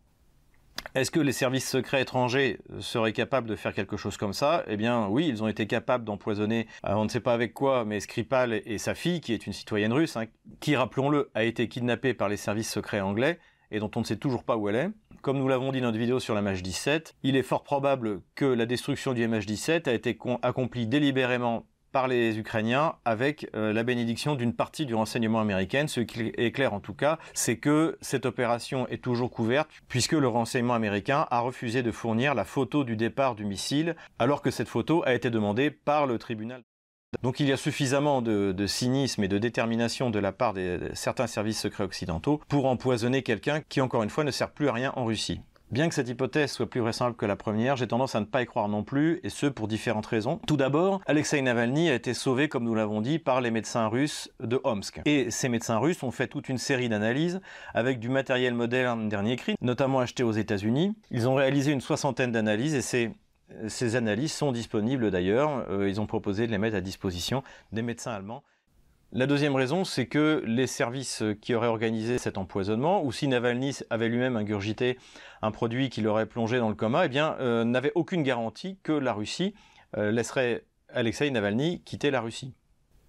Est-ce 0.96 1.12
que 1.12 1.20
les 1.20 1.32
services 1.32 1.70
secrets 1.70 2.02
étrangers 2.02 2.60
seraient 2.80 3.14
capables 3.14 3.48
de 3.48 3.56
faire 3.56 3.74
quelque 3.74 3.98
chose 3.98 4.18
comme 4.18 4.34
ça? 4.34 4.64
Eh 4.68 4.78
bien 4.78 5.08
oui, 5.08 5.28
ils 5.28 5.44
ont 5.44 5.48
été 5.48 5.68
capables 5.68 6.04
d'empoisonner, 6.04 6.68
euh, 6.86 6.94
on 6.94 7.04
ne 7.04 7.10
sait 7.10 7.20
pas 7.20 7.34
avec 7.34 7.54
quoi, 7.54 7.86
mais 7.86 8.00
Skripal 8.00 8.62
et 8.66 8.78
sa 8.78 8.96
fille, 8.96 9.22
qui 9.22 9.34
est 9.34 9.46
une 9.46 9.54
citoyenne 9.54 9.94
russe, 9.94 10.18
hein, 10.18 10.26
qui, 10.60 10.76
rappelons-le, 10.76 11.30
a 11.36 11.44
été 11.44 11.68
kidnappée 11.68 12.14
par 12.14 12.30
les 12.30 12.38
services 12.38 12.72
secrets 12.72 13.02
anglais 13.02 13.40
et 13.72 13.80
dont 13.80 13.92
on 13.96 14.00
ne 14.00 14.06
sait 14.06 14.16
toujours 14.16 14.44
pas 14.44 14.58
où 14.58 14.70
elle 14.70 14.76
est. 14.76 14.90
Comme 15.22 15.40
nous 15.40 15.48
l'avons 15.48 15.72
dit 15.72 15.82
dans 15.82 15.88
notre 15.88 16.00
vidéo 16.00 16.20
sur 16.20 16.36
la 16.36 16.42
MH17, 16.42 17.14
il 17.24 17.36
est 17.36 17.44
fort 17.44 17.64
probable 17.64 18.22
que 18.36 18.46
la 18.46 18.66
destruction 18.66 19.14
du 19.14 19.28
MH17 19.28 19.90
a 19.90 19.94
été 19.94 20.18
accomplie 20.42 20.88
délibérément 20.88 21.66
par 21.98 22.08
les 22.08 22.38
Ukrainiens 22.38 22.94
avec 23.06 23.50
euh, 23.56 23.74
la 23.74 23.82
bénédiction 23.82 24.36
d'une 24.36 24.54
partie 24.54 24.86
du 24.86 24.94
renseignement 24.94 25.40
américain. 25.40 25.88
Ce 25.88 26.00
qui 26.00 26.32
est 26.38 26.52
clair 26.52 26.76
en 26.76 26.80
tout 26.80 26.94
cas, 26.94 27.18
c'est 27.34 27.58
que 27.58 27.98
cette 28.02 28.28
opération 28.28 28.88
est 28.90 29.04
toujours 29.04 29.32
couverte 29.32 29.72
puisque 29.88 30.12
le 30.12 30.28
renseignement 30.28 30.76
américain 30.76 31.26
a 31.32 31.40
refusé 31.40 31.82
de 31.82 31.92
fournir 31.92 32.36
la 32.36 32.46
photo 32.46 32.84
du 32.84 32.96
départ 32.96 33.34
du 33.34 33.46
missile 33.46 33.96
alors 34.20 34.44
que 34.44 34.52
cette 34.52 34.68
photo 34.68 35.02
a 35.08 35.16
été 35.16 35.32
demandée 35.32 35.72
par 35.72 36.06
le 36.06 36.20
tribunal. 36.20 36.62
Donc 37.24 37.40
il 37.40 37.48
y 37.48 37.52
a 37.52 37.58
suffisamment 37.58 38.22
de, 38.22 38.68
cynisme 38.68 39.24
et 39.24 39.28
de 39.28 39.40
détermination 39.40 40.12
de 40.12 40.20
la 40.20 40.32
part 40.32 40.54
de 40.54 40.92
certains 40.94 41.26
services 41.26 41.60
secrets 41.60 41.84
occidentaux 41.84 42.40
pour 42.48 42.68
empoisonner 42.68 43.24
quelqu'un 43.24 43.62
qui, 43.62 43.82
encore 43.82 44.04
une 44.04 44.12
fois, 44.12 44.24
ne 44.24 44.30
sert 44.30 44.52
plus 44.52 44.70
à 44.70 44.74
rien 44.74 44.94
en 44.96 45.06
Russie. 45.06 45.42
Bien 45.70 45.90
que 45.90 45.96
cette 45.96 46.08
hypothèse 46.08 46.52
soit 46.52 46.70
plus 46.70 46.80
vraisemblable 46.80 47.18
que 47.18 47.26
la 47.26 47.36
première, 47.36 47.76
j'ai 47.76 47.88
tendance 47.88 48.16
à 48.16 48.22
ne 48.22 48.26
pas 48.26 48.42
y 48.42 48.46
croire 48.46 48.70
non 48.70 48.84
plus, 48.84 49.20
et 49.24 49.30
ce 49.30 49.48
pour 49.48 49.68
différentes 49.68 50.06
raisons. 50.06 50.40
Tout 50.48 50.56
d'abord, 50.56 51.02
Alexei 51.08 51.42
Navalny 51.42 51.90
a 51.90 51.94
été 51.94 52.14
sauvé, 52.14 52.48
comme 52.48 52.64
nous 52.64 52.74
l'avons 52.74 53.02
dit, 53.02 53.20
par 53.20 53.42
les 53.42 53.52
médecins 53.52 53.88
russes 53.88 54.32
de 54.40 54.62
Omsk. 54.64 55.02
Et 55.04 55.30
ces 55.30 55.50
médecins 55.50 55.78
russes 55.78 56.02
ont 56.04 56.12
fait 56.12 56.28
toute 56.28 56.48
une 56.48 56.58
série 56.58 56.88
d'analyses 56.88 57.42
avec 57.74 58.00
du 58.00 58.08
matériel 58.08 58.54
moderne 58.54 59.10
dernier 59.10 59.36
cri, 59.36 59.56
notamment 59.60 60.00
acheté 60.00 60.24
aux 60.24 60.32
États-Unis. 60.32 60.96
Ils 61.12 61.28
ont 61.28 61.36
réalisé 61.36 61.74
une 61.74 61.82
soixantaine 61.82 62.32
d'analyses 62.32 62.74
et 62.74 62.82
ces 62.82 63.12
ces 63.70 63.96
analyses 63.96 64.34
sont 64.34 64.52
disponibles 64.52 65.10
d'ailleurs. 65.10 65.66
Euh, 65.70 65.88
ils 65.88 66.02
ont 66.02 66.06
proposé 66.06 66.48
de 66.48 66.52
les 66.52 66.58
mettre 66.58 66.76
à 66.76 66.82
disposition 66.82 67.44
des 67.72 67.82
médecins 67.82 68.12
allemands. 68.12 68.44
La 69.14 69.26
deuxième 69.26 69.56
raison, 69.56 69.86
c'est 69.86 70.06
que 70.06 70.44
les 70.46 70.68
services 70.68 71.24
qui 71.42 71.56
auraient 71.56 71.68
organisé 71.68 72.18
cet 72.18 72.38
empoisonnement, 72.38 73.06
ou 73.06 73.14
si 73.14 73.30
Navalny 73.30 73.78
avait 73.90 74.10
lui-même 74.10 74.36
ingurgité 74.36 74.98
un 75.42 75.52
produit 75.52 75.90
qui 75.90 76.02
l'aurait 76.02 76.26
plongé 76.26 76.60
dans 76.60 76.68
le 76.68 76.76
coma, 76.76 77.06
eh 77.06 77.10
euh, 77.16 77.64
n'avaient 77.64 77.94
aucune 77.96 78.22
garantie 78.22 78.78
que 78.84 78.92
la 78.92 79.14
Russie 79.14 79.56
euh, 79.96 80.12
laisserait 80.12 80.66
Alexei 80.90 81.32
Navalny 81.32 81.82
quitter 81.86 82.12
la 82.12 82.20
Russie. 82.20 82.54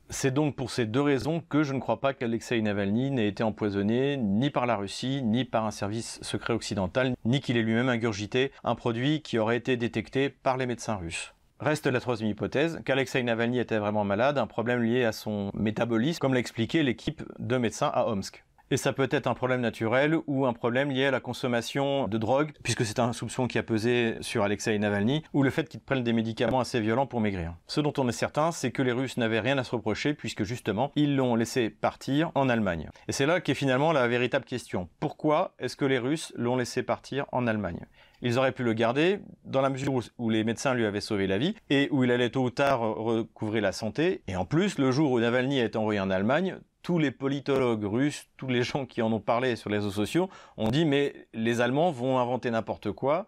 C'est 0.08 0.32
donc 0.32 0.54
pour 0.54 0.70
ces 0.70 0.86
deux 0.86 1.02
raisons 1.02 1.40
que 1.40 1.64
je 1.64 1.72
ne 1.72 1.80
crois 1.80 2.00
pas 2.00 2.14
qu'Alexei 2.14 2.62
Navalny 2.62 3.10
n'ait 3.10 3.28
été 3.28 3.42
empoisonné 3.42 4.16
ni 4.16 4.50
par 4.50 4.66
la 4.66 4.76
Russie, 4.76 5.20
ni 5.24 5.44
par 5.44 5.66
un 5.66 5.72
service 5.72 6.20
secret 6.22 6.54
occidental, 6.54 7.14
ni 7.24 7.40
qu'il 7.40 7.56
ait 7.56 7.62
lui-même 7.62 7.88
ingurgité 7.88 8.52
un 8.62 8.76
produit 8.76 9.20
qui 9.20 9.36
aurait 9.36 9.56
été 9.56 9.76
détecté 9.76 10.28
par 10.28 10.56
les 10.56 10.66
médecins 10.66 10.94
russes. 10.94 11.34
Reste 11.60 11.88
la 11.88 11.98
troisième 11.98 12.30
hypothèse, 12.30 12.80
qu'Alexei 12.84 13.20
Navalny 13.24 13.58
était 13.58 13.78
vraiment 13.78 14.04
malade, 14.04 14.38
un 14.38 14.46
problème 14.46 14.80
lié 14.80 15.04
à 15.04 15.10
son 15.10 15.50
métabolisme, 15.54 16.20
comme 16.20 16.32
l'a 16.32 16.38
expliqué 16.38 16.84
l'équipe 16.84 17.24
de 17.40 17.56
médecins 17.56 17.90
à 17.92 18.06
Omsk. 18.06 18.44
Et 18.70 18.76
ça 18.76 18.92
peut 18.92 19.08
être 19.10 19.26
un 19.26 19.34
problème 19.34 19.62
naturel 19.62 20.16
ou 20.26 20.44
un 20.44 20.52
problème 20.52 20.90
lié 20.90 21.06
à 21.06 21.10
la 21.10 21.20
consommation 21.20 22.06
de 22.06 22.18
drogue, 22.18 22.52
puisque 22.62 22.84
c'est 22.84 22.98
un 22.98 23.14
soupçon 23.14 23.46
qui 23.46 23.58
a 23.58 23.62
pesé 23.62 24.16
sur 24.20 24.42
Alexei 24.42 24.78
Navalny, 24.78 25.22
ou 25.32 25.42
le 25.42 25.48
fait 25.48 25.68
qu'il 25.68 25.80
prenne 25.80 26.02
des 26.02 26.12
médicaments 26.12 26.60
assez 26.60 26.78
violents 26.80 27.06
pour 27.06 27.20
maigrir. 27.20 27.54
Ce 27.66 27.80
dont 27.80 27.94
on 27.96 28.08
est 28.08 28.12
certain, 28.12 28.52
c'est 28.52 28.70
que 28.70 28.82
les 28.82 28.92
Russes 28.92 29.16
n'avaient 29.16 29.40
rien 29.40 29.56
à 29.56 29.64
se 29.64 29.70
reprocher, 29.74 30.12
puisque 30.12 30.44
justement, 30.44 30.92
ils 30.96 31.16
l'ont 31.16 31.34
laissé 31.34 31.70
partir 31.70 32.30
en 32.34 32.50
Allemagne. 32.50 32.90
Et 33.08 33.12
c'est 33.12 33.24
là 33.24 33.40
qu'est 33.40 33.54
finalement 33.54 33.92
la 33.92 34.06
véritable 34.06 34.44
question. 34.44 34.88
Pourquoi 35.00 35.54
est-ce 35.58 35.76
que 35.76 35.86
les 35.86 35.98
Russes 35.98 36.34
l'ont 36.36 36.56
laissé 36.56 36.82
partir 36.82 37.24
en 37.32 37.46
Allemagne? 37.46 37.86
Ils 38.20 38.38
auraient 38.38 38.52
pu 38.52 38.64
le 38.64 38.72
garder 38.72 39.20
dans 39.44 39.60
la 39.60 39.70
mesure 39.70 39.94
où, 40.18 40.30
les 40.30 40.44
médecins 40.44 40.74
lui 40.74 40.84
avaient 40.84 41.00
sauvé 41.00 41.26
la 41.26 41.38
vie 41.38 41.54
et 41.70 41.88
où 41.92 42.04
il 42.04 42.10
allait 42.10 42.30
tôt 42.30 42.42
ou 42.42 42.50
tard 42.50 42.80
recouvrer 42.80 43.60
la 43.60 43.72
santé. 43.72 44.22
Et 44.26 44.36
en 44.36 44.44
plus, 44.44 44.78
le 44.78 44.90
jour 44.90 45.12
où 45.12 45.20
Navalny 45.20 45.60
été 45.60 45.78
envoyé 45.78 46.00
en 46.00 46.10
Allemagne, 46.10 46.58
tous 46.88 46.98
les 46.98 47.10
politologues 47.10 47.84
russes, 47.84 48.28
tous 48.38 48.48
les 48.48 48.62
gens 48.62 48.86
qui 48.86 49.02
en 49.02 49.12
ont 49.12 49.20
parlé 49.20 49.56
sur 49.56 49.68
les 49.68 49.76
réseaux 49.76 49.90
sociaux, 49.90 50.30
ont 50.56 50.70
dit 50.70 50.86
mais 50.86 51.28
les 51.34 51.60
Allemands 51.60 51.90
vont 51.90 52.18
inventer 52.18 52.50
n'importe 52.50 52.92
quoi 52.92 53.26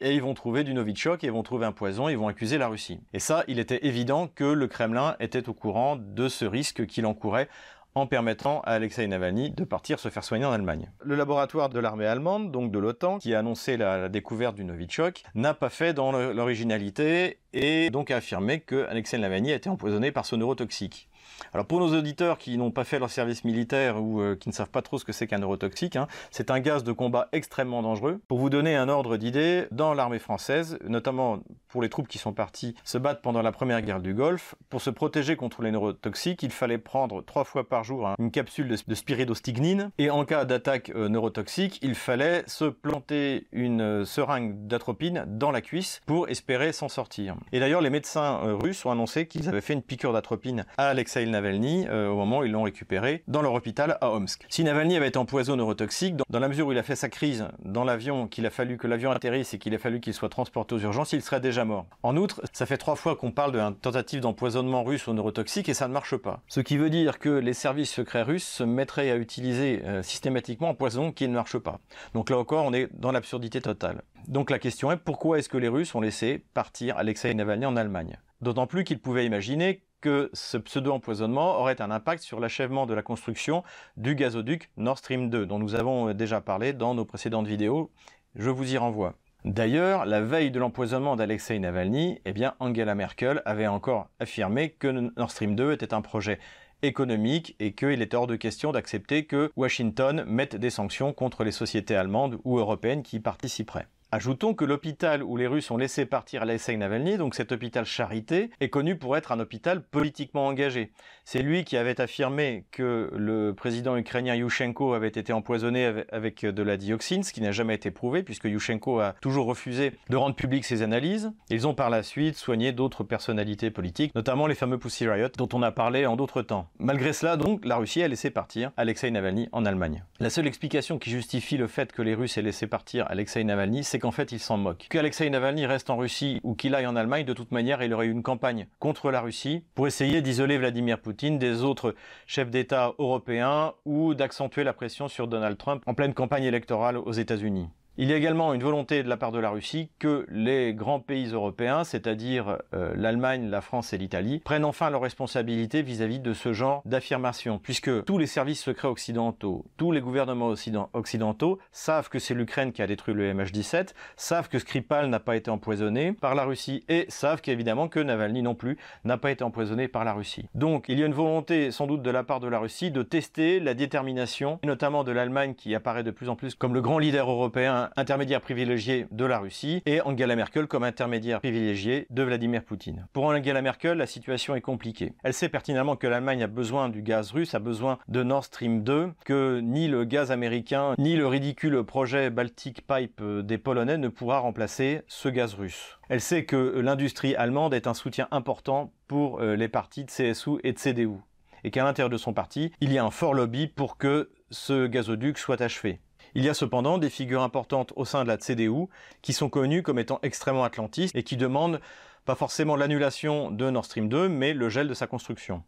et 0.00 0.16
ils 0.16 0.20
vont 0.20 0.34
trouver 0.34 0.64
du 0.64 0.74
Novichok, 0.74 1.22
ils 1.22 1.30
vont 1.30 1.44
trouver 1.44 1.64
un 1.64 1.70
poison, 1.70 2.08
ils 2.08 2.18
vont 2.18 2.26
accuser 2.26 2.58
la 2.58 2.66
Russie. 2.66 2.98
Et 3.12 3.20
ça, 3.20 3.44
il 3.46 3.60
était 3.60 3.86
évident 3.86 4.26
que 4.26 4.42
le 4.42 4.66
Kremlin 4.66 5.14
était 5.20 5.48
au 5.48 5.54
courant 5.54 5.94
de 5.94 6.28
ce 6.28 6.44
risque 6.44 6.86
qu'il 6.86 7.06
encourait 7.06 7.48
en 7.94 8.08
permettant 8.08 8.62
à 8.62 8.72
Alexei 8.72 9.06
Navalny 9.06 9.52
de 9.52 9.62
partir 9.62 10.00
se 10.00 10.08
faire 10.08 10.24
soigner 10.24 10.46
en 10.46 10.52
Allemagne. 10.52 10.90
Le 11.00 11.14
laboratoire 11.14 11.68
de 11.68 11.78
l'armée 11.78 12.06
allemande, 12.06 12.50
donc 12.50 12.72
de 12.72 12.80
l'OTAN, 12.80 13.18
qui 13.18 13.32
a 13.32 13.38
annoncé 13.38 13.76
la, 13.76 14.08
découverte 14.08 14.56
du 14.56 14.64
Novichok, 14.64 15.22
n'a 15.36 15.54
pas 15.54 15.68
fait 15.68 15.94
dans 15.94 16.10
l'originalité 16.10 17.38
et 17.52 17.90
donc 17.90 18.10
a 18.10 18.16
affirmé 18.16 18.58
que 18.58 18.88
Navalny 19.16 19.52
a 19.52 19.54
été 19.54 19.68
empoisonné 19.68 20.10
par 20.10 20.26
ce 20.26 20.34
neurotoxique. 20.34 21.08
Alors 21.52 21.66
pour 21.66 21.80
nos 21.80 21.96
auditeurs 21.96 22.38
qui 22.38 22.56
n'ont 22.58 22.70
pas 22.70 22.84
fait 22.84 22.98
leur 22.98 23.10
service 23.10 23.44
militaire 23.44 24.02
ou 24.02 24.20
euh, 24.20 24.36
qui 24.36 24.48
ne 24.48 24.54
savent 24.54 24.70
pas 24.70 24.82
trop 24.82 24.98
ce 24.98 25.04
que 25.04 25.12
c'est 25.12 25.26
qu'un 25.26 25.38
neurotoxique, 25.38 25.96
hein, 25.96 26.06
c'est 26.30 26.50
un 26.50 26.60
gaz 26.60 26.84
de 26.84 26.92
combat 26.92 27.28
extrêmement 27.32 27.82
dangereux. 27.82 28.20
Pour 28.28 28.38
vous 28.38 28.50
donner 28.50 28.76
un 28.76 28.88
ordre 28.88 29.16
d'idée, 29.16 29.66
dans 29.70 29.94
l'armée 29.94 30.18
française, 30.18 30.78
notamment 30.84 31.40
pour 31.68 31.82
les 31.82 31.88
troupes 31.88 32.08
qui 32.08 32.18
sont 32.18 32.32
parties 32.32 32.74
se 32.84 32.98
battre 32.98 33.20
pendant 33.20 33.42
la 33.42 33.52
première 33.52 33.82
guerre 33.82 34.00
du 34.00 34.14
Golfe, 34.14 34.54
pour 34.68 34.80
se 34.80 34.90
protéger 34.90 35.36
contre 35.36 35.62
les 35.62 35.70
neurotoxiques, 35.70 36.42
il 36.42 36.50
fallait 36.50 36.78
prendre 36.78 37.22
trois 37.22 37.44
fois 37.44 37.68
par 37.68 37.84
jour 37.84 38.06
hein, 38.06 38.14
une 38.18 38.30
capsule 38.30 38.68
de, 38.68 38.94
spiridostignine 38.94 39.90
et 39.98 40.10
en 40.10 40.24
cas 40.24 40.44
d'attaque 40.44 40.90
euh, 40.90 41.08
neurotoxique, 41.08 41.78
il 41.82 41.94
fallait 41.94 42.44
se 42.46 42.64
planter 42.64 43.46
une 43.52 43.80
euh, 43.80 44.04
seringue 44.04 44.66
d'atropine 44.66 45.24
dans 45.26 45.50
la 45.50 45.60
cuisse 45.60 46.00
pour 46.06 46.28
espérer 46.28 46.72
s'en 46.72 46.88
sortir. 46.88 47.36
Et 47.52 47.60
d'ailleurs, 47.60 47.80
les 47.80 47.90
médecins 47.90 48.40
russes 48.60 48.84
ont 48.84 48.90
annoncé 48.90 49.26
qu'ils 49.26 49.48
avaient 49.48 49.60
fait 49.60 49.74
une 49.74 49.82
piqûre 49.82 50.12
d'atropine 50.12 50.64
à 50.76 50.94
Alexei 51.18 51.32
Navalny 51.32 51.86
euh, 51.88 52.08
au 52.08 52.16
moment 52.16 52.38
où 52.38 52.44
ils 52.44 52.52
l'ont 52.52 52.62
récupéré 52.62 53.22
dans 53.26 53.42
leur 53.42 53.54
hôpital 53.54 53.98
à 54.00 54.12
Omsk. 54.12 54.44
Si 54.48 54.62
Navalny 54.62 54.96
avait 54.96 55.08
été 55.08 55.18
empoisonné 55.18 55.58
neurotoxique, 55.58 56.14
dans, 56.16 56.38
la 56.38 56.48
mesure 56.48 56.68
où 56.68 56.72
il 56.72 56.78
a 56.78 56.82
fait 56.82 56.96
sa 56.96 57.08
crise 57.08 57.48
dans 57.64 57.84
l'avion, 57.84 58.28
qu'il 58.28 58.46
a 58.46 58.50
fallu 58.50 58.76
que 58.76 58.86
l'avion 58.86 59.10
atterrisse 59.10 59.54
et 59.54 59.58
qu'il 59.58 59.74
a 59.74 59.78
fallu 59.78 60.00
qu'il 60.00 60.14
soit 60.14 60.28
transporté 60.28 60.74
aux 60.74 60.78
urgences, 60.78 61.12
il 61.12 61.22
serait 61.22 61.40
déjà 61.40 61.64
mort. 61.64 61.86
En 62.02 62.16
outre, 62.16 62.40
ça 62.52 62.66
fait 62.66 62.76
trois 62.76 62.94
fois 62.96 63.16
qu'on 63.16 63.32
parle 63.32 63.52
d'une 63.52 63.74
tentative 63.74 64.20
d'empoisonnement 64.20 64.84
russe 64.84 65.08
au 65.08 65.14
neurotoxique 65.14 65.68
et 65.68 65.74
ça 65.74 65.88
ne 65.88 65.92
marche 65.92 66.16
pas. 66.16 66.40
Ce 66.46 66.60
qui 66.60 66.76
veut 66.76 66.90
dire 66.90 67.18
que 67.18 67.30
les 67.30 67.54
services 67.54 67.92
secrets 67.92 68.22
russes 68.22 68.46
se 68.46 68.62
mettraient 68.62 69.10
à 69.10 69.16
utiliser 69.16 69.82
euh, 69.84 70.02
systématiquement 70.02 70.70
un 70.70 70.74
poison 70.74 71.10
qui 71.10 71.26
ne 71.26 71.34
marche 71.34 71.58
pas. 71.58 71.80
Donc 72.14 72.30
là 72.30 72.38
encore, 72.38 72.64
on 72.64 72.72
est 72.72 72.88
dans 72.92 73.10
l'absurdité 73.10 73.60
totale. 73.60 74.02
Donc 74.28 74.50
la 74.50 74.58
question 74.58 74.92
est 74.92 74.96
pourquoi 74.96 75.38
est-ce 75.38 75.48
que 75.48 75.56
les 75.56 75.68
Russes 75.68 75.94
ont 75.94 76.00
laissé 76.00 76.44
partir 76.52 76.98
Alexei 76.98 77.32
Navalny 77.32 77.64
en 77.64 77.76
Allemagne? 77.76 78.18
D'autant 78.40 78.66
plus 78.66 78.84
qu'ils 78.84 79.00
pouvaient 79.00 79.26
imaginer 79.26 79.82
que 80.00 80.30
ce 80.32 80.56
pseudo-empoisonnement 80.56 81.58
aurait 81.58 81.80
un 81.80 81.90
impact 81.90 82.22
sur 82.22 82.40
l'achèvement 82.40 82.86
de 82.86 82.94
la 82.94 83.02
construction 83.02 83.62
du 83.96 84.14
gazoduc 84.14 84.70
Nord 84.76 84.98
Stream 84.98 85.30
2, 85.30 85.46
dont 85.46 85.58
nous 85.58 85.74
avons 85.74 86.12
déjà 86.14 86.40
parlé 86.40 86.72
dans 86.72 86.94
nos 86.94 87.04
précédentes 87.04 87.46
vidéos. 87.46 87.90
Je 88.34 88.50
vous 88.50 88.72
y 88.72 88.76
renvoie. 88.76 89.14
D'ailleurs, 89.44 90.04
la 90.04 90.20
veille 90.20 90.50
de 90.50 90.58
l'empoisonnement 90.58 91.16
d'Alexei 91.16 91.58
Navalny, 91.58 92.20
eh 92.24 92.32
bien, 92.32 92.54
Angela 92.58 92.94
Merkel 92.94 93.40
avait 93.44 93.68
encore 93.68 94.08
affirmé 94.18 94.70
que 94.70 94.88
Nord 94.88 95.30
Stream 95.30 95.54
2 95.54 95.72
était 95.72 95.94
un 95.94 96.02
projet 96.02 96.38
économique 96.82 97.56
et 97.58 97.72
qu'il 97.72 98.02
était 98.02 98.16
hors 98.16 98.26
de 98.26 98.36
question 98.36 98.72
d'accepter 98.72 99.26
que 99.26 99.50
Washington 99.56 100.24
mette 100.26 100.56
des 100.56 100.70
sanctions 100.70 101.12
contre 101.12 101.44
les 101.44 101.52
sociétés 101.52 101.96
allemandes 101.96 102.38
ou 102.44 102.58
européennes 102.58 103.02
qui 103.02 103.20
participeraient. 103.20 103.86
Ajoutons 104.10 104.54
que 104.54 104.64
l'hôpital 104.64 105.22
où 105.22 105.36
les 105.36 105.46
Russes 105.46 105.70
ont 105.70 105.76
laissé 105.76 106.06
partir 106.06 106.40
Alexei 106.40 106.74
Navalny, 106.78 107.18
donc 107.18 107.34
cet 107.34 107.52
hôpital 107.52 107.84
Charité, 107.84 108.48
est 108.58 108.70
connu 108.70 108.96
pour 108.96 109.18
être 109.18 109.32
un 109.32 109.40
hôpital 109.40 109.82
politiquement 109.82 110.46
engagé. 110.46 110.92
C'est 111.26 111.42
lui 111.42 111.62
qui 111.62 111.76
avait 111.76 112.00
affirmé 112.00 112.64
que 112.70 113.10
le 113.14 113.52
président 113.52 113.98
ukrainien 113.98 114.34
Yushchenko 114.34 114.94
avait 114.94 115.08
été 115.08 115.34
empoisonné 115.34 116.04
avec 116.10 116.46
de 116.46 116.62
la 116.62 116.78
dioxine, 116.78 117.22
ce 117.22 117.34
qui 117.34 117.42
n'a 117.42 117.52
jamais 117.52 117.74
été 117.74 117.90
prouvé 117.90 118.22
puisque 118.22 118.44
Yushchenko 118.44 118.98
a 118.98 119.14
toujours 119.20 119.44
refusé 119.44 119.92
de 120.08 120.16
rendre 120.16 120.34
public 120.34 120.64
ses 120.64 120.80
analyses. 120.80 121.30
Ils 121.50 121.66
ont 121.66 121.74
par 121.74 121.90
la 121.90 122.02
suite 122.02 122.36
soigné 122.36 122.72
d'autres 122.72 123.04
personnalités 123.04 123.70
politiques, 123.70 124.14
notamment 124.14 124.46
les 124.46 124.54
fameux 124.54 124.78
Pussy 124.78 125.06
Riot 125.06 125.28
dont 125.36 125.50
on 125.52 125.62
a 125.62 125.70
parlé 125.70 126.06
en 126.06 126.16
d'autres 126.16 126.40
temps. 126.40 126.70
Malgré 126.78 127.12
cela, 127.12 127.36
donc, 127.36 127.62
la 127.66 127.76
Russie 127.76 128.02
a 128.02 128.08
laissé 128.08 128.30
partir 128.30 128.72
Alexei 128.78 129.10
Navalny 129.10 129.50
en 129.52 129.66
Allemagne. 129.66 130.02
La 130.18 130.30
seule 130.30 130.46
explication 130.46 130.98
qui 130.98 131.10
justifie 131.10 131.58
le 131.58 131.66
fait 131.66 131.92
que 131.92 132.00
les 132.00 132.14
Russes 132.14 132.38
aient 132.38 132.42
laissé 132.42 132.66
partir 132.66 133.04
Alexei 133.10 133.44
Navalny, 133.44 133.84
c'est 133.84 133.97
qu'en 133.98 134.10
fait, 134.10 134.32
ils 134.32 134.40
s'en 134.40 134.56
moquent. 134.56 134.86
Qu'Alexei 134.90 135.28
Navalny 135.30 135.66
reste 135.66 135.90
en 135.90 135.96
Russie 135.96 136.40
ou 136.42 136.54
qu'il 136.54 136.74
aille 136.74 136.86
en 136.86 136.96
Allemagne, 136.96 137.24
de 137.24 137.32
toute 137.32 137.52
manière, 137.52 137.82
il 137.82 137.92
aurait 137.92 138.06
eu 138.06 138.10
une 138.10 138.22
campagne 138.22 138.66
contre 138.78 139.10
la 139.10 139.20
Russie 139.20 139.64
pour 139.74 139.86
essayer 139.86 140.22
d'isoler 140.22 140.58
Vladimir 140.58 141.00
Poutine 141.00 141.38
des 141.38 141.62
autres 141.62 141.94
chefs 142.26 142.50
d'État 142.50 142.94
européens 142.98 143.74
ou 143.84 144.14
d'accentuer 144.14 144.64
la 144.64 144.72
pression 144.72 145.08
sur 145.08 145.28
Donald 145.28 145.58
Trump 145.58 145.82
en 145.86 145.94
pleine 145.94 146.14
campagne 146.14 146.44
électorale 146.44 146.96
aux 146.98 147.12
États-Unis. 147.12 147.68
Il 148.00 148.08
y 148.08 148.12
a 148.12 148.16
également 148.16 148.54
une 148.54 148.62
volonté 148.62 149.02
de 149.02 149.08
la 149.08 149.16
part 149.16 149.32
de 149.32 149.40
la 149.40 149.50
Russie 149.50 149.90
que 149.98 150.24
les 150.30 150.72
grands 150.72 151.00
pays 151.00 151.32
européens, 151.32 151.82
c'est-à-dire 151.82 152.58
euh, 152.72 152.92
l'Allemagne, 152.94 153.50
la 153.50 153.60
France 153.60 153.92
et 153.92 153.98
l'Italie, 153.98 154.38
prennent 154.38 154.64
enfin 154.64 154.88
leurs 154.88 155.00
responsabilités 155.00 155.82
vis-à-vis 155.82 156.20
de 156.20 156.32
ce 156.32 156.52
genre 156.52 156.80
d'affirmation, 156.84 157.58
puisque 157.58 158.04
tous 158.04 158.16
les 158.16 158.28
services 158.28 158.62
secrets 158.62 158.86
occidentaux, 158.86 159.64
tous 159.78 159.90
les 159.90 160.00
gouvernements 160.00 160.54
occidentaux 160.92 161.58
savent 161.72 162.08
que 162.08 162.20
c'est 162.20 162.34
l'Ukraine 162.34 162.70
qui 162.70 162.82
a 162.82 162.86
détruit 162.86 163.14
le 163.14 163.34
MH17, 163.34 163.88
savent 164.16 164.48
que 164.48 164.60
Skripal 164.60 165.08
n'a 165.08 165.18
pas 165.18 165.34
été 165.34 165.50
empoisonné 165.50 166.12
par 166.12 166.36
la 166.36 166.44
Russie 166.44 166.84
et 166.88 167.04
savent 167.08 167.40
qu'évidemment 167.40 167.88
que 167.88 167.98
Navalny 167.98 168.42
non 168.42 168.54
plus 168.54 168.78
n'a 169.02 169.18
pas 169.18 169.32
été 169.32 169.42
empoisonné 169.42 169.88
par 169.88 170.04
la 170.04 170.12
Russie. 170.12 170.48
Donc 170.54 170.84
il 170.88 171.00
y 171.00 171.02
a 171.02 171.06
une 171.06 171.14
volonté 171.14 171.72
sans 171.72 171.88
doute 171.88 172.02
de 172.02 172.10
la 172.12 172.22
part 172.22 172.38
de 172.38 172.46
la 172.46 172.60
Russie 172.60 172.92
de 172.92 173.02
tester 173.02 173.58
la 173.58 173.74
détermination, 173.74 174.60
notamment 174.62 175.02
de 175.02 175.10
l'Allemagne 175.10 175.54
qui 175.54 175.74
apparaît 175.74 176.04
de 176.04 176.12
plus 176.12 176.28
en 176.28 176.36
plus 176.36 176.54
comme 176.54 176.74
le 176.74 176.80
grand 176.80 177.00
leader 177.00 177.28
européen 177.28 177.87
intermédiaire 177.96 178.40
privilégié 178.40 179.06
de 179.10 179.24
la 179.24 179.38
Russie, 179.38 179.82
et 179.86 180.00
Angela 180.00 180.36
Merkel 180.36 180.66
comme 180.66 180.84
intermédiaire 180.84 181.40
privilégié 181.40 182.06
de 182.10 182.22
Vladimir 182.22 182.62
Poutine. 182.62 183.06
Pour 183.12 183.24
Angela 183.24 183.62
Merkel, 183.62 183.98
la 183.98 184.06
situation 184.06 184.54
est 184.54 184.60
compliquée. 184.60 185.12
Elle 185.22 185.34
sait 185.34 185.48
pertinemment 185.48 185.96
que 185.96 186.06
l'Allemagne 186.06 186.42
a 186.42 186.46
besoin 186.46 186.88
du 186.88 187.02
gaz 187.02 187.32
russe, 187.32 187.54
a 187.54 187.58
besoin 187.58 187.98
de 188.08 188.22
Nord 188.22 188.44
Stream 188.44 188.82
2, 188.82 189.12
que 189.24 189.60
ni 189.60 189.88
le 189.88 190.04
gaz 190.04 190.30
américain, 190.30 190.94
ni 190.98 191.16
le 191.16 191.26
ridicule 191.26 191.82
projet 191.84 192.30
Baltic 192.30 192.86
Pipe 192.86 193.22
des 193.22 193.58
Polonais 193.58 193.98
ne 193.98 194.08
pourra 194.08 194.38
remplacer 194.38 195.02
ce 195.08 195.28
gaz 195.28 195.54
russe. 195.54 195.98
Elle 196.08 196.20
sait 196.20 196.44
que 196.44 196.80
l'industrie 196.80 197.34
allemande 197.34 197.74
est 197.74 197.86
un 197.86 197.94
soutien 197.94 198.28
important 198.30 198.92
pour 199.06 199.40
euh, 199.40 199.56
les 199.56 199.68
partis 199.68 200.04
de 200.04 200.10
CSU 200.10 200.58
et 200.64 200.72
de 200.72 200.78
CDU 200.78 201.18
et 201.64 201.70
qu'à 201.70 201.84
l'intérieur 201.84 202.10
de 202.10 202.16
son 202.16 202.32
parti, 202.32 202.72
il 202.80 202.92
y 202.92 202.98
a 202.98 203.04
un 203.04 203.10
fort 203.10 203.34
lobby 203.34 203.66
pour 203.66 203.96
que 203.96 204.30
ce 204.50 204.86
gazoduc 204.86 205.38
soit 205.38 205.60
achevé. 205.60 206.00
Il 206.34 206.44
y 206.44 206.48
a 206.48 206.54
cependant 206.54 206.98
des 206.98 207.10
figures 207.10 207.42
importantes 207.42 207.92
au 207.96 208.04
sein 208.04 208.22
de 208.22 208.28
la 208.28 208.36
CDU 208.36 208.86
qui 209.22 209.32
sont 209.32 209.48
connues 209.48 209.82
comme 209.82 209.98
étant 209.98 210.18
extrêmement 210.22 210.64
atlantistes 210.64 211.14
et 211.16 211.22
qui 211.22 211.36
demandent 211.36 211.80
pas 212.24 212.34
forcément 212.34 212.76
l'annulation 212.76 213.50
de 213.50 213.70
Nord 213.70 213.86
Stream 213.86 214.08
2, 214.08 214.28
mais 214.28 214.52
le 214.52 214.68
gel 214.68 214.88
de 214.88 214.94
sa 214.94 215.06
construction. 215.06 215.62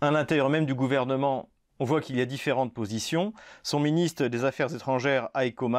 À 0.00 0.10
l'intérieur 0.10 0.48
même 0.48 0.66
du 0.66 0.74
gouvernement, 0.74 1.48
on 1.80 1.84
voit 1.84 2.00
qu'il 2.00 2.16
y 2.16 2.20
a 2.20 2.26
différentes 2.26 2.72
positions. 2.72 3.32
Son 3.62 3.80
ministre 3.80 4.26
des 4.26 4.44
Affaires 4.44 4.74
étrangères, 4.74 5.28
Heiko 5.34 5.70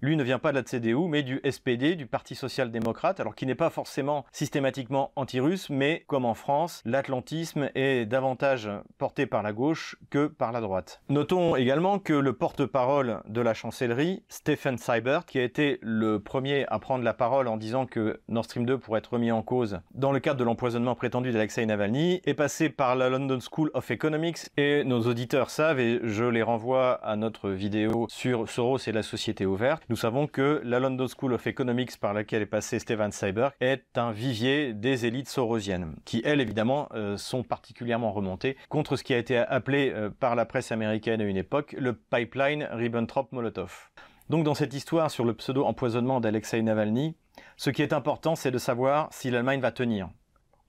lui 0.00 0.16
ne 0.16 0.24
vient 0.24 0.38
pas 0.38 0.50
de 0.50 0.56
la 0.56 0.62
CDU, 0.62 1.08
mais 1.08 1.22
du 1.22 1.40
SPD, 1.48 1.96
du 1.96 2.06
Parti 2.06 2.34
social-démocrate, 2.34 3.20
alors 3.20 3.34
qui 3.34 3.46
n'est 3.46 3.54
pas 3.54 3.70
forcément 3.70 4.24
systématiquement 4.32 5.12
anti-russe, 5.16 5.70
mais 5.70 6.04
comme 6.06 6.24
en 6.24 6.34
France, 6.34 6.82
l'atlantisme 6.84 7.70
est 7.74 8.06
davantage 8.06 8.70
porté 8.98 9.26
par 9.26 9.42
la 9.42 9.52
gauche 9.52 9.96
que 10.10 10.26
par 10.26 10.52
la 10.52 10.60
droite. 10.60 11.00
Notons 11.08 11.56
également 11.56 11.98
que 11.98 12.12
le 12.12 12.32
porte-parole 12.32 13.20
de 13.28 13.40
la 13.40 13.54
chancellerie, 13.54 14.22
Stephen 14.28 14.78
Seibert, 14.78 15.26
qui 15.26 15.38
a 15.38 15.42
été 15.42 15.78
le 15.82 16.18
premier 16.18 16.66
à 16.68 16.78
prendre 16.78 17.04
la 17.04 17.14
parole 17.14 17.48
en 17.48 17.56
disant 17.56 17.86
que 17.86 18.20
Nord 18.28 18.44
Stream 18.44 18.66
2 18.66 18.78
pourrait 18.78 18.98
être 18.98 19.12
remis 19.12 19.30
en 19.30 19.42
cause 19.42 19.80
dans 19.94 20.12
le 20.12 20.20
cadre 20.20 20.38
de 20.38 20.44
l'empoisonnement 20.44 20.94
prétendu 20.94 21.32
d'Alexei 21.32 21.66
Navalny, 21.66 22.20
est 22.24 22.34
passé 22.34 22.68
par 22.68 22.96
la 22.96 23.08
London 23.08 23.38
School 23.40 23.70
of 23.74 23.90
Economics 23.90 24.38
et 24.56 24.84
nos 24.84 25.02
auditeurs 25.02 25.43
savent, 25.50 25.80
et 25.80 26.00
je 26.02 26.24
les 26.24 26.42
renvoie 26.42 26.94
à 27.02 27.16
notre 27.16 27.50
vidéo 27.50 28.06
sur 28.08 28.48
Soros 28.48 28.78
et 28.86 28.92
la 28.92 29.02
société 29.02 29.46
ouverte, 29.46 29.82
nous 29.88 29.96
savons 29.96 30.26
que 30.26 30.60
la 30.64 30.80
London 30.80 31.06
School 31.08 31.32
of 31.32 31.46
Economics 31.46 31.98
par 31.98 32.14
laquelle 32.14 32.42
est 32.42 32.46
passé 32.46 32.78
Stephen 32.78 33.12
Cyber 33.12 33.52
est 33.60 33.96
un 33.96 34.12
vivier 34.12 34.72
des 34.72 35.06
élites 35.06 35.28
sorosiennes, 35.28 35.94
qui 36.04 36.22
elles 36.24 36.40
évidemment 36.40 36.88
euh, 36.94 37.16
sont 37.16 37.42
particulièrement 37.42 38.12
remontées 38.12 38.56
contre 38.68 38.96
ce 38.96 39.04
qui 39.04 39.14
a 39.14 39.18
été 39.18 39.38
appelé 39.38 39.92
euh, 39.94 40.10
par 40.10 40.34
la 40.34 40.44
presse 40.46 40.72
américaine 40.72 41.20
à 41.20 41.24
une 41.24 41.36
époque 41.36 41.74
le 41.78 41.94
pipeline 41.94 42.68
Ribbentrop-Molotov. 42.72 43.90
Donc 44.30 44.44
dans 44.44 44.54
cette 44.54 44.74
histoire 44.74 45.10
sur 45.10 45.24
le 45.24 45.34
pseudo-empoisonnement 45.34 46.20
d'Alexei 46.20 46.62
Navalny, 46.62 47.16
ce 47.56 47.70
qui 47.70 47.82
est 47.82 47.92
important 47.92 48.36
c'est 48.36 48.50
de 48.50 48.58
savoir 48.58 49.08
si 49.12 49.30
l'Allemagne 49.30 49.60
va 49.60 49.72
tenir. 49.72 50.08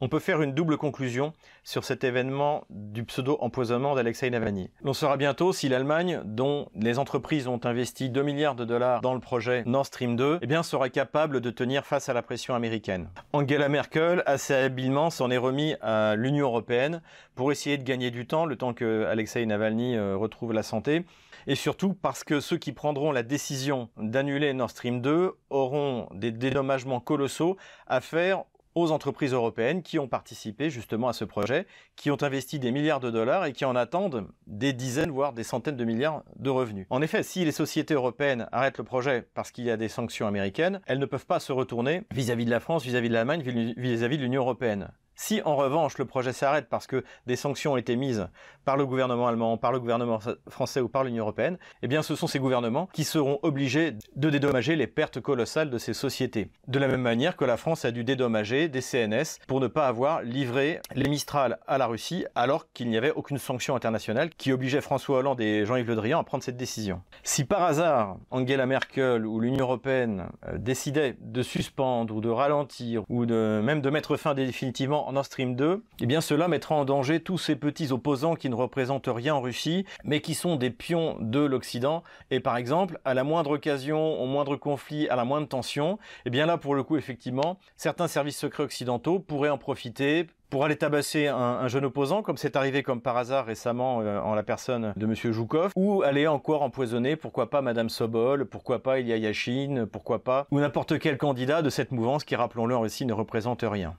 On 0.01 0.09
peut 0.09 0.19
faire 0.19 0.41
une 0.41 0.53
double 0.53 0.77
conclusion 0.77 1.33
sur 1.63 1.83
cet 1.83 2.03
événement 2.03 2.65
du 2.69 3.03
pseudo-empoisonnement 3.03 3.95
d'Alexei 3.95 4.29
Navalny. 4.29 4.69
On 4.83 4.93
saura 4.93 5.17
bientôt 5.17 5.53
si 5.53 5.69
l'Allemagne, 5.69 6.21
dont 6.25 6.67
les 6.75 6.99
entreprises 6.99 7.47
ont 7.47 7.61
investi 7.63 8.09
2 8.09 8.21
milliards 8.21 8.55
de 8.55 8.65
dollars 8.65 9.01
dans 9.01 9.13
le 9.13 9.19
projet 9.19 9.63
Nord 9.65 9.85
Stream 9.85 10.15
2, 10.15 10.39
eh 10.41 10.63
sera 10.63 10.89
capable 10.89 11.41
de 11.41 11.49
tenir 11.49 11.85
face 11.85 12.09
à 12.09 12.13
la 12.13 12.21
pression 12.21 12.55
américaine. 12.55 13.09
Angela 13.33 13.69
Merkel, 13.69 14.23
assez 14.25 14.53
habilement, 14.53 15.09
s'en 15.09 15.29
est 15.29 15.37
remis 15.37 15.75
à 15.81 16.15
l'Union 16.15 16.47
européenne 16.47 17.01
pour 17.35 17.51
essayer 17.51 17.77
de 17.77 17.83
gagner 17.83 18.11
du 18.11 18.25
temps, 18.25 18.45
le 18.45 18.55
temps 18.55 18.73
que 18.73 19.05
Alexei 19.05 19.45
Navalny 19.45 19.95
euh, 19.95 20.17
retrouve 20.17 20.53
la 20.53 20.63
santé, 20.63 21.05
et 21.47 21.55
surtout 21.55 21.93
parce 21.93 22.23
que 22.23 22.39
ceux 22.39 22.57
qui 22.57 22.71
prendront 22.71 23.11
la 23.11 23.23
décision 23.23 23.89
d'annuler 23.97 24.53
Nord 24.53 24.71
Stream 24.71 25.01
2 25.01 25.33
auront 25.49 26.07
des 26.13 26.31
dédommagements 26.31 26.99
colossaux 26.99 27.57
à 27.87 28.01
faire 28.01 28.43
aux 28.75 28.91
entreprises 28.91 29.33
européennes 29.33 29.81
qui 29.81 29.97
ont 29.99 30.07
participé 30.07 30.69
justement 30.69 31.07
à 31.07 31.13
ce 31.13 31.25
projet, 31.25 31.65
qui 31.95 32.11
ont 32.11 32.21
investi 32.21 32.59
des 32.59 32.71
milliards 32.71 32.99
de 32.99 33.09
dollars 33.09 33.45
et 33.45 33.53
qui 33.53 33.65
en 33.65 33.75
attendent 33.75 34.27
des 34.47 34.73
dizaines, 34.73 35.11
voire 35.11 35.33
des 35.33 35.43
centaines 35.43 35.77
de 35.77 35.85
milliards 35.85 36.23
de 36.35 36.49
revenus. 36.49 36.85
En 36.89 37.01
effet, 37.01 37.23
si 37.23 37.45
les 37.45 37.51
sociétés 37.51 37.93
européennes 37.93 38.47
arrêtent 38.51 38.77
le 38.77 38.83
projet 38.83 39.27
parce 39.33 39.51
qu'il 39.51 39.63
y 39.63 39.71
a 39.71 39.77
des 39.77 39.87
sanctions 39.87 40.27
américaines, 40.27 40.81
elles 40.85 40.99
ne 40.99 41.05
peuvent 41.05 41.25
pas 41.25 41.39
se 41.39 41.51
retourner 41.51 42.03
vis-à-vis 42.11 42.45
de 42.45 42.51
la 42.51 42.59
France, 42.59 42.83
vis-à-vis 42.83 43.09
de 43.09 43.13
l'Allemagne, 43.13 43.41
vis-à-vis 43.77 44.17
de 44.17 44.23
l'Union 44.23 44.41
européenne. 44.41 44.91
Si 45.15 45.41
en 45.45 45.55
revanche 45.55 45.97
le 45.97 46.05
projet 46.05 46.33
s'arrête 46.33 46.67
parce 46.69 46.87
que 46.87 47.03
des 47.25 47.35
sanctions 47.35 47.73
ont 47.73 47.77
été 47.77 47.95
mises 47.95 48.27
par 48.65 48.77
le 48.77 48.85
gouvernement 48.85 49.27
allemand, 49.27 49.57
par 49.57 49.71
le 49.71 49.79
gouvernement 49.79 50.19
français 50.49 50.81
ou 50.81 50.89
par 50.89 51.03
l'Union 51.03 51.23
européenne, 51.23 51.57
eh 51.81 51.87
bien 51.87 52.01
ce 52.01 52.15
sont 52.15 52.27
ces 52.27 52.39
gouvernements 52.39 52.89
qui 52.93 53.03
seront 53.03 53.39
obligés 53.43 53.93
de 54.15 54.29
dédommager 54.29 54.75
les 54.75 54.87
pertes 54.87 55.21
colossales 55.21 55.69
de 55.69 55.77
ces 55.77 55.93
sociétés. 55.93 56.49
De 56.67 56.79
la 56.79 56.87
même 56.87 57.01
manière 57.01 57.37
que 57.37 57.45
la 57.45 57.57
France 57.57 57.85
a 57.85 57.91
dû 57.91 58.03
dédommager 58.03 58.67
des 58.67 58.81
CNS 58.81 59.39
pour 59.47 59.61
ne 59.61 59.67
pas 59.67 59.87
avoir 59.87 60.21
livré 60.21 60.79
les 60.95 61.09
Mistral 61.09 61.59
à 61.67 61.77
la 61.77 61.87
Russie 61.87 62.25
alors 62.35 62.71
qu'il 62.73 62.89
n'y 62.89 62.97
avait 62.97 63.11
aucune 63.11 63.37
sanction 63.37 63.75
internationale 63.75 64.31
qui 64.31 64.51
obligeait 64.51 64.81
François 64.81 65.19
Hollande 65.19 65.39
et 65.39 65.65
Jean-Yves 65.65 65.87
Le 65.87 65.95
Drian 65.95 66.19
à 66.19 66.23
prendre 66.23 66.43
cette 66.43 66.57
décision. 66.57 67.01
Si 67.23 67.45
par 67.45 67.63
hasard 67.63 68.17
Angela 68.31 68.65
Merkel 68.65 69.25
ou 69.25 69.39
l'Union 69.39 69.65
européenne 69.65 70.27
euh, 70.47 70.57
décidaient 70.57 71.15
de 71.21 71.41
suspendre 71.41 72.15
ou 72.15 72.21
de 72.21 72.29
ralentir 72.29 73.03
ou 73.07 73.25
même 73.25 73.81
de 73.81 73.89
mettre 73.89 74.17
fin 74.17 74.33
définitivement 74.33 75.04
en 75.05 75.13
Nord 75.13 75.25
Stream 75.25 75.55
2, 75.55 75.83
eh 76.01 76.05
bien 76.05 76.21
cela 76.21 76.47
mettra 76.47 76.75
en 76.75 76.85
danger 76.85 77.19
tous 77.19 77.37
ces 77.37 77.55
petits 77.55 77.91
opposants 77.91 78.35
qui 78.35 78.49
ne 78.49 78.55
représentent 78.55 79.09
rien 79.11 79.35
en 79.35 79.41
Russie, 79.41 79.85
mais 80.03 80.21
qui 80.21 80.33
sont 80.33 80.55
des 80.55 80.69
pions 80.69 81.17
de 81.19 81.39
l'Occident. 81.39 82.03
Et 82.31 82.39
par 82.39 82.57
exemple, 82.57 82.99
à 83.05 83.13
la 83.13 83.23
moindre 83.23 83.51
occasion, 83.51 84.21
au 84.21 84.25
moindre 84.25 84.55
conflit, 84.55 85.07
à 85.09 85.15
la 85.15 85.25
moindre 85.25 85.47
tension, 85.47 85.99
eh 86.25 86.29
bien 86.29 86.45
là, 86.45 86.57
pour 86.57 86.75
le 86.75 86.83
coup, 86.83 86.97
effectivement, 86.97 87.59
certains 87.75 88.07
services 88.07 88.37
secrets 88.37 88.63
occidentaux 88.63 89.19
pourraient 89.19 89.49
en 89.49 89.57
profiter 89.57 90.27
pour 90.49 90.63
aller 90.63 90.75
tabasser 90.77 91.27
un, 91.27 91.67
jeune 91.67 91.85
opposant, 91.85 92.21
comme 92.21 92.37
c'est 92.37 92.55
arrivé 92.55 92.83
comme 92.83 93.01
par 93.01 93.17
hasard 93.17 93.45
récemment 93.45 94.01
euh, 94.01 94.19
en 94.19 94.35
la 94.35 94.43
personne 94.43 94.93
de 94.95 95.05
Monsieur 95.05 95.31
Joukov, 95.31 95.71
ou 95.75 96.01
aller 96.03 96.27
encore 96.27 96.61
empoisonner, 96.61 97.15
pourquoi 97.15 97.49
pas 97.49 97.61
Madame 97.61 97.89
Sobol, 97.89 98.45
pourquoi 98.45 98.81
pas 98.81 98.99
Ilya 98.99 99.17
Yashin, 99.17 99.87
pourquoi 99.91 100.23
pas, 100.23 100.47
ou 100.51 100.59
n'importe 100.59 100.99
quel 100.99 101.17
candidat 101.17 101.61
de 101.61 101.69
cette 101.69 101.91
mouvance 101.91 102.23
qui, 102.23 102.35
rappelons-le 102.35 102.75
en 102.75 102.81
Russie, 102.81 103.05
ne 103.05 103.13
représente 103.13 103.65
rien. 103.67 103.97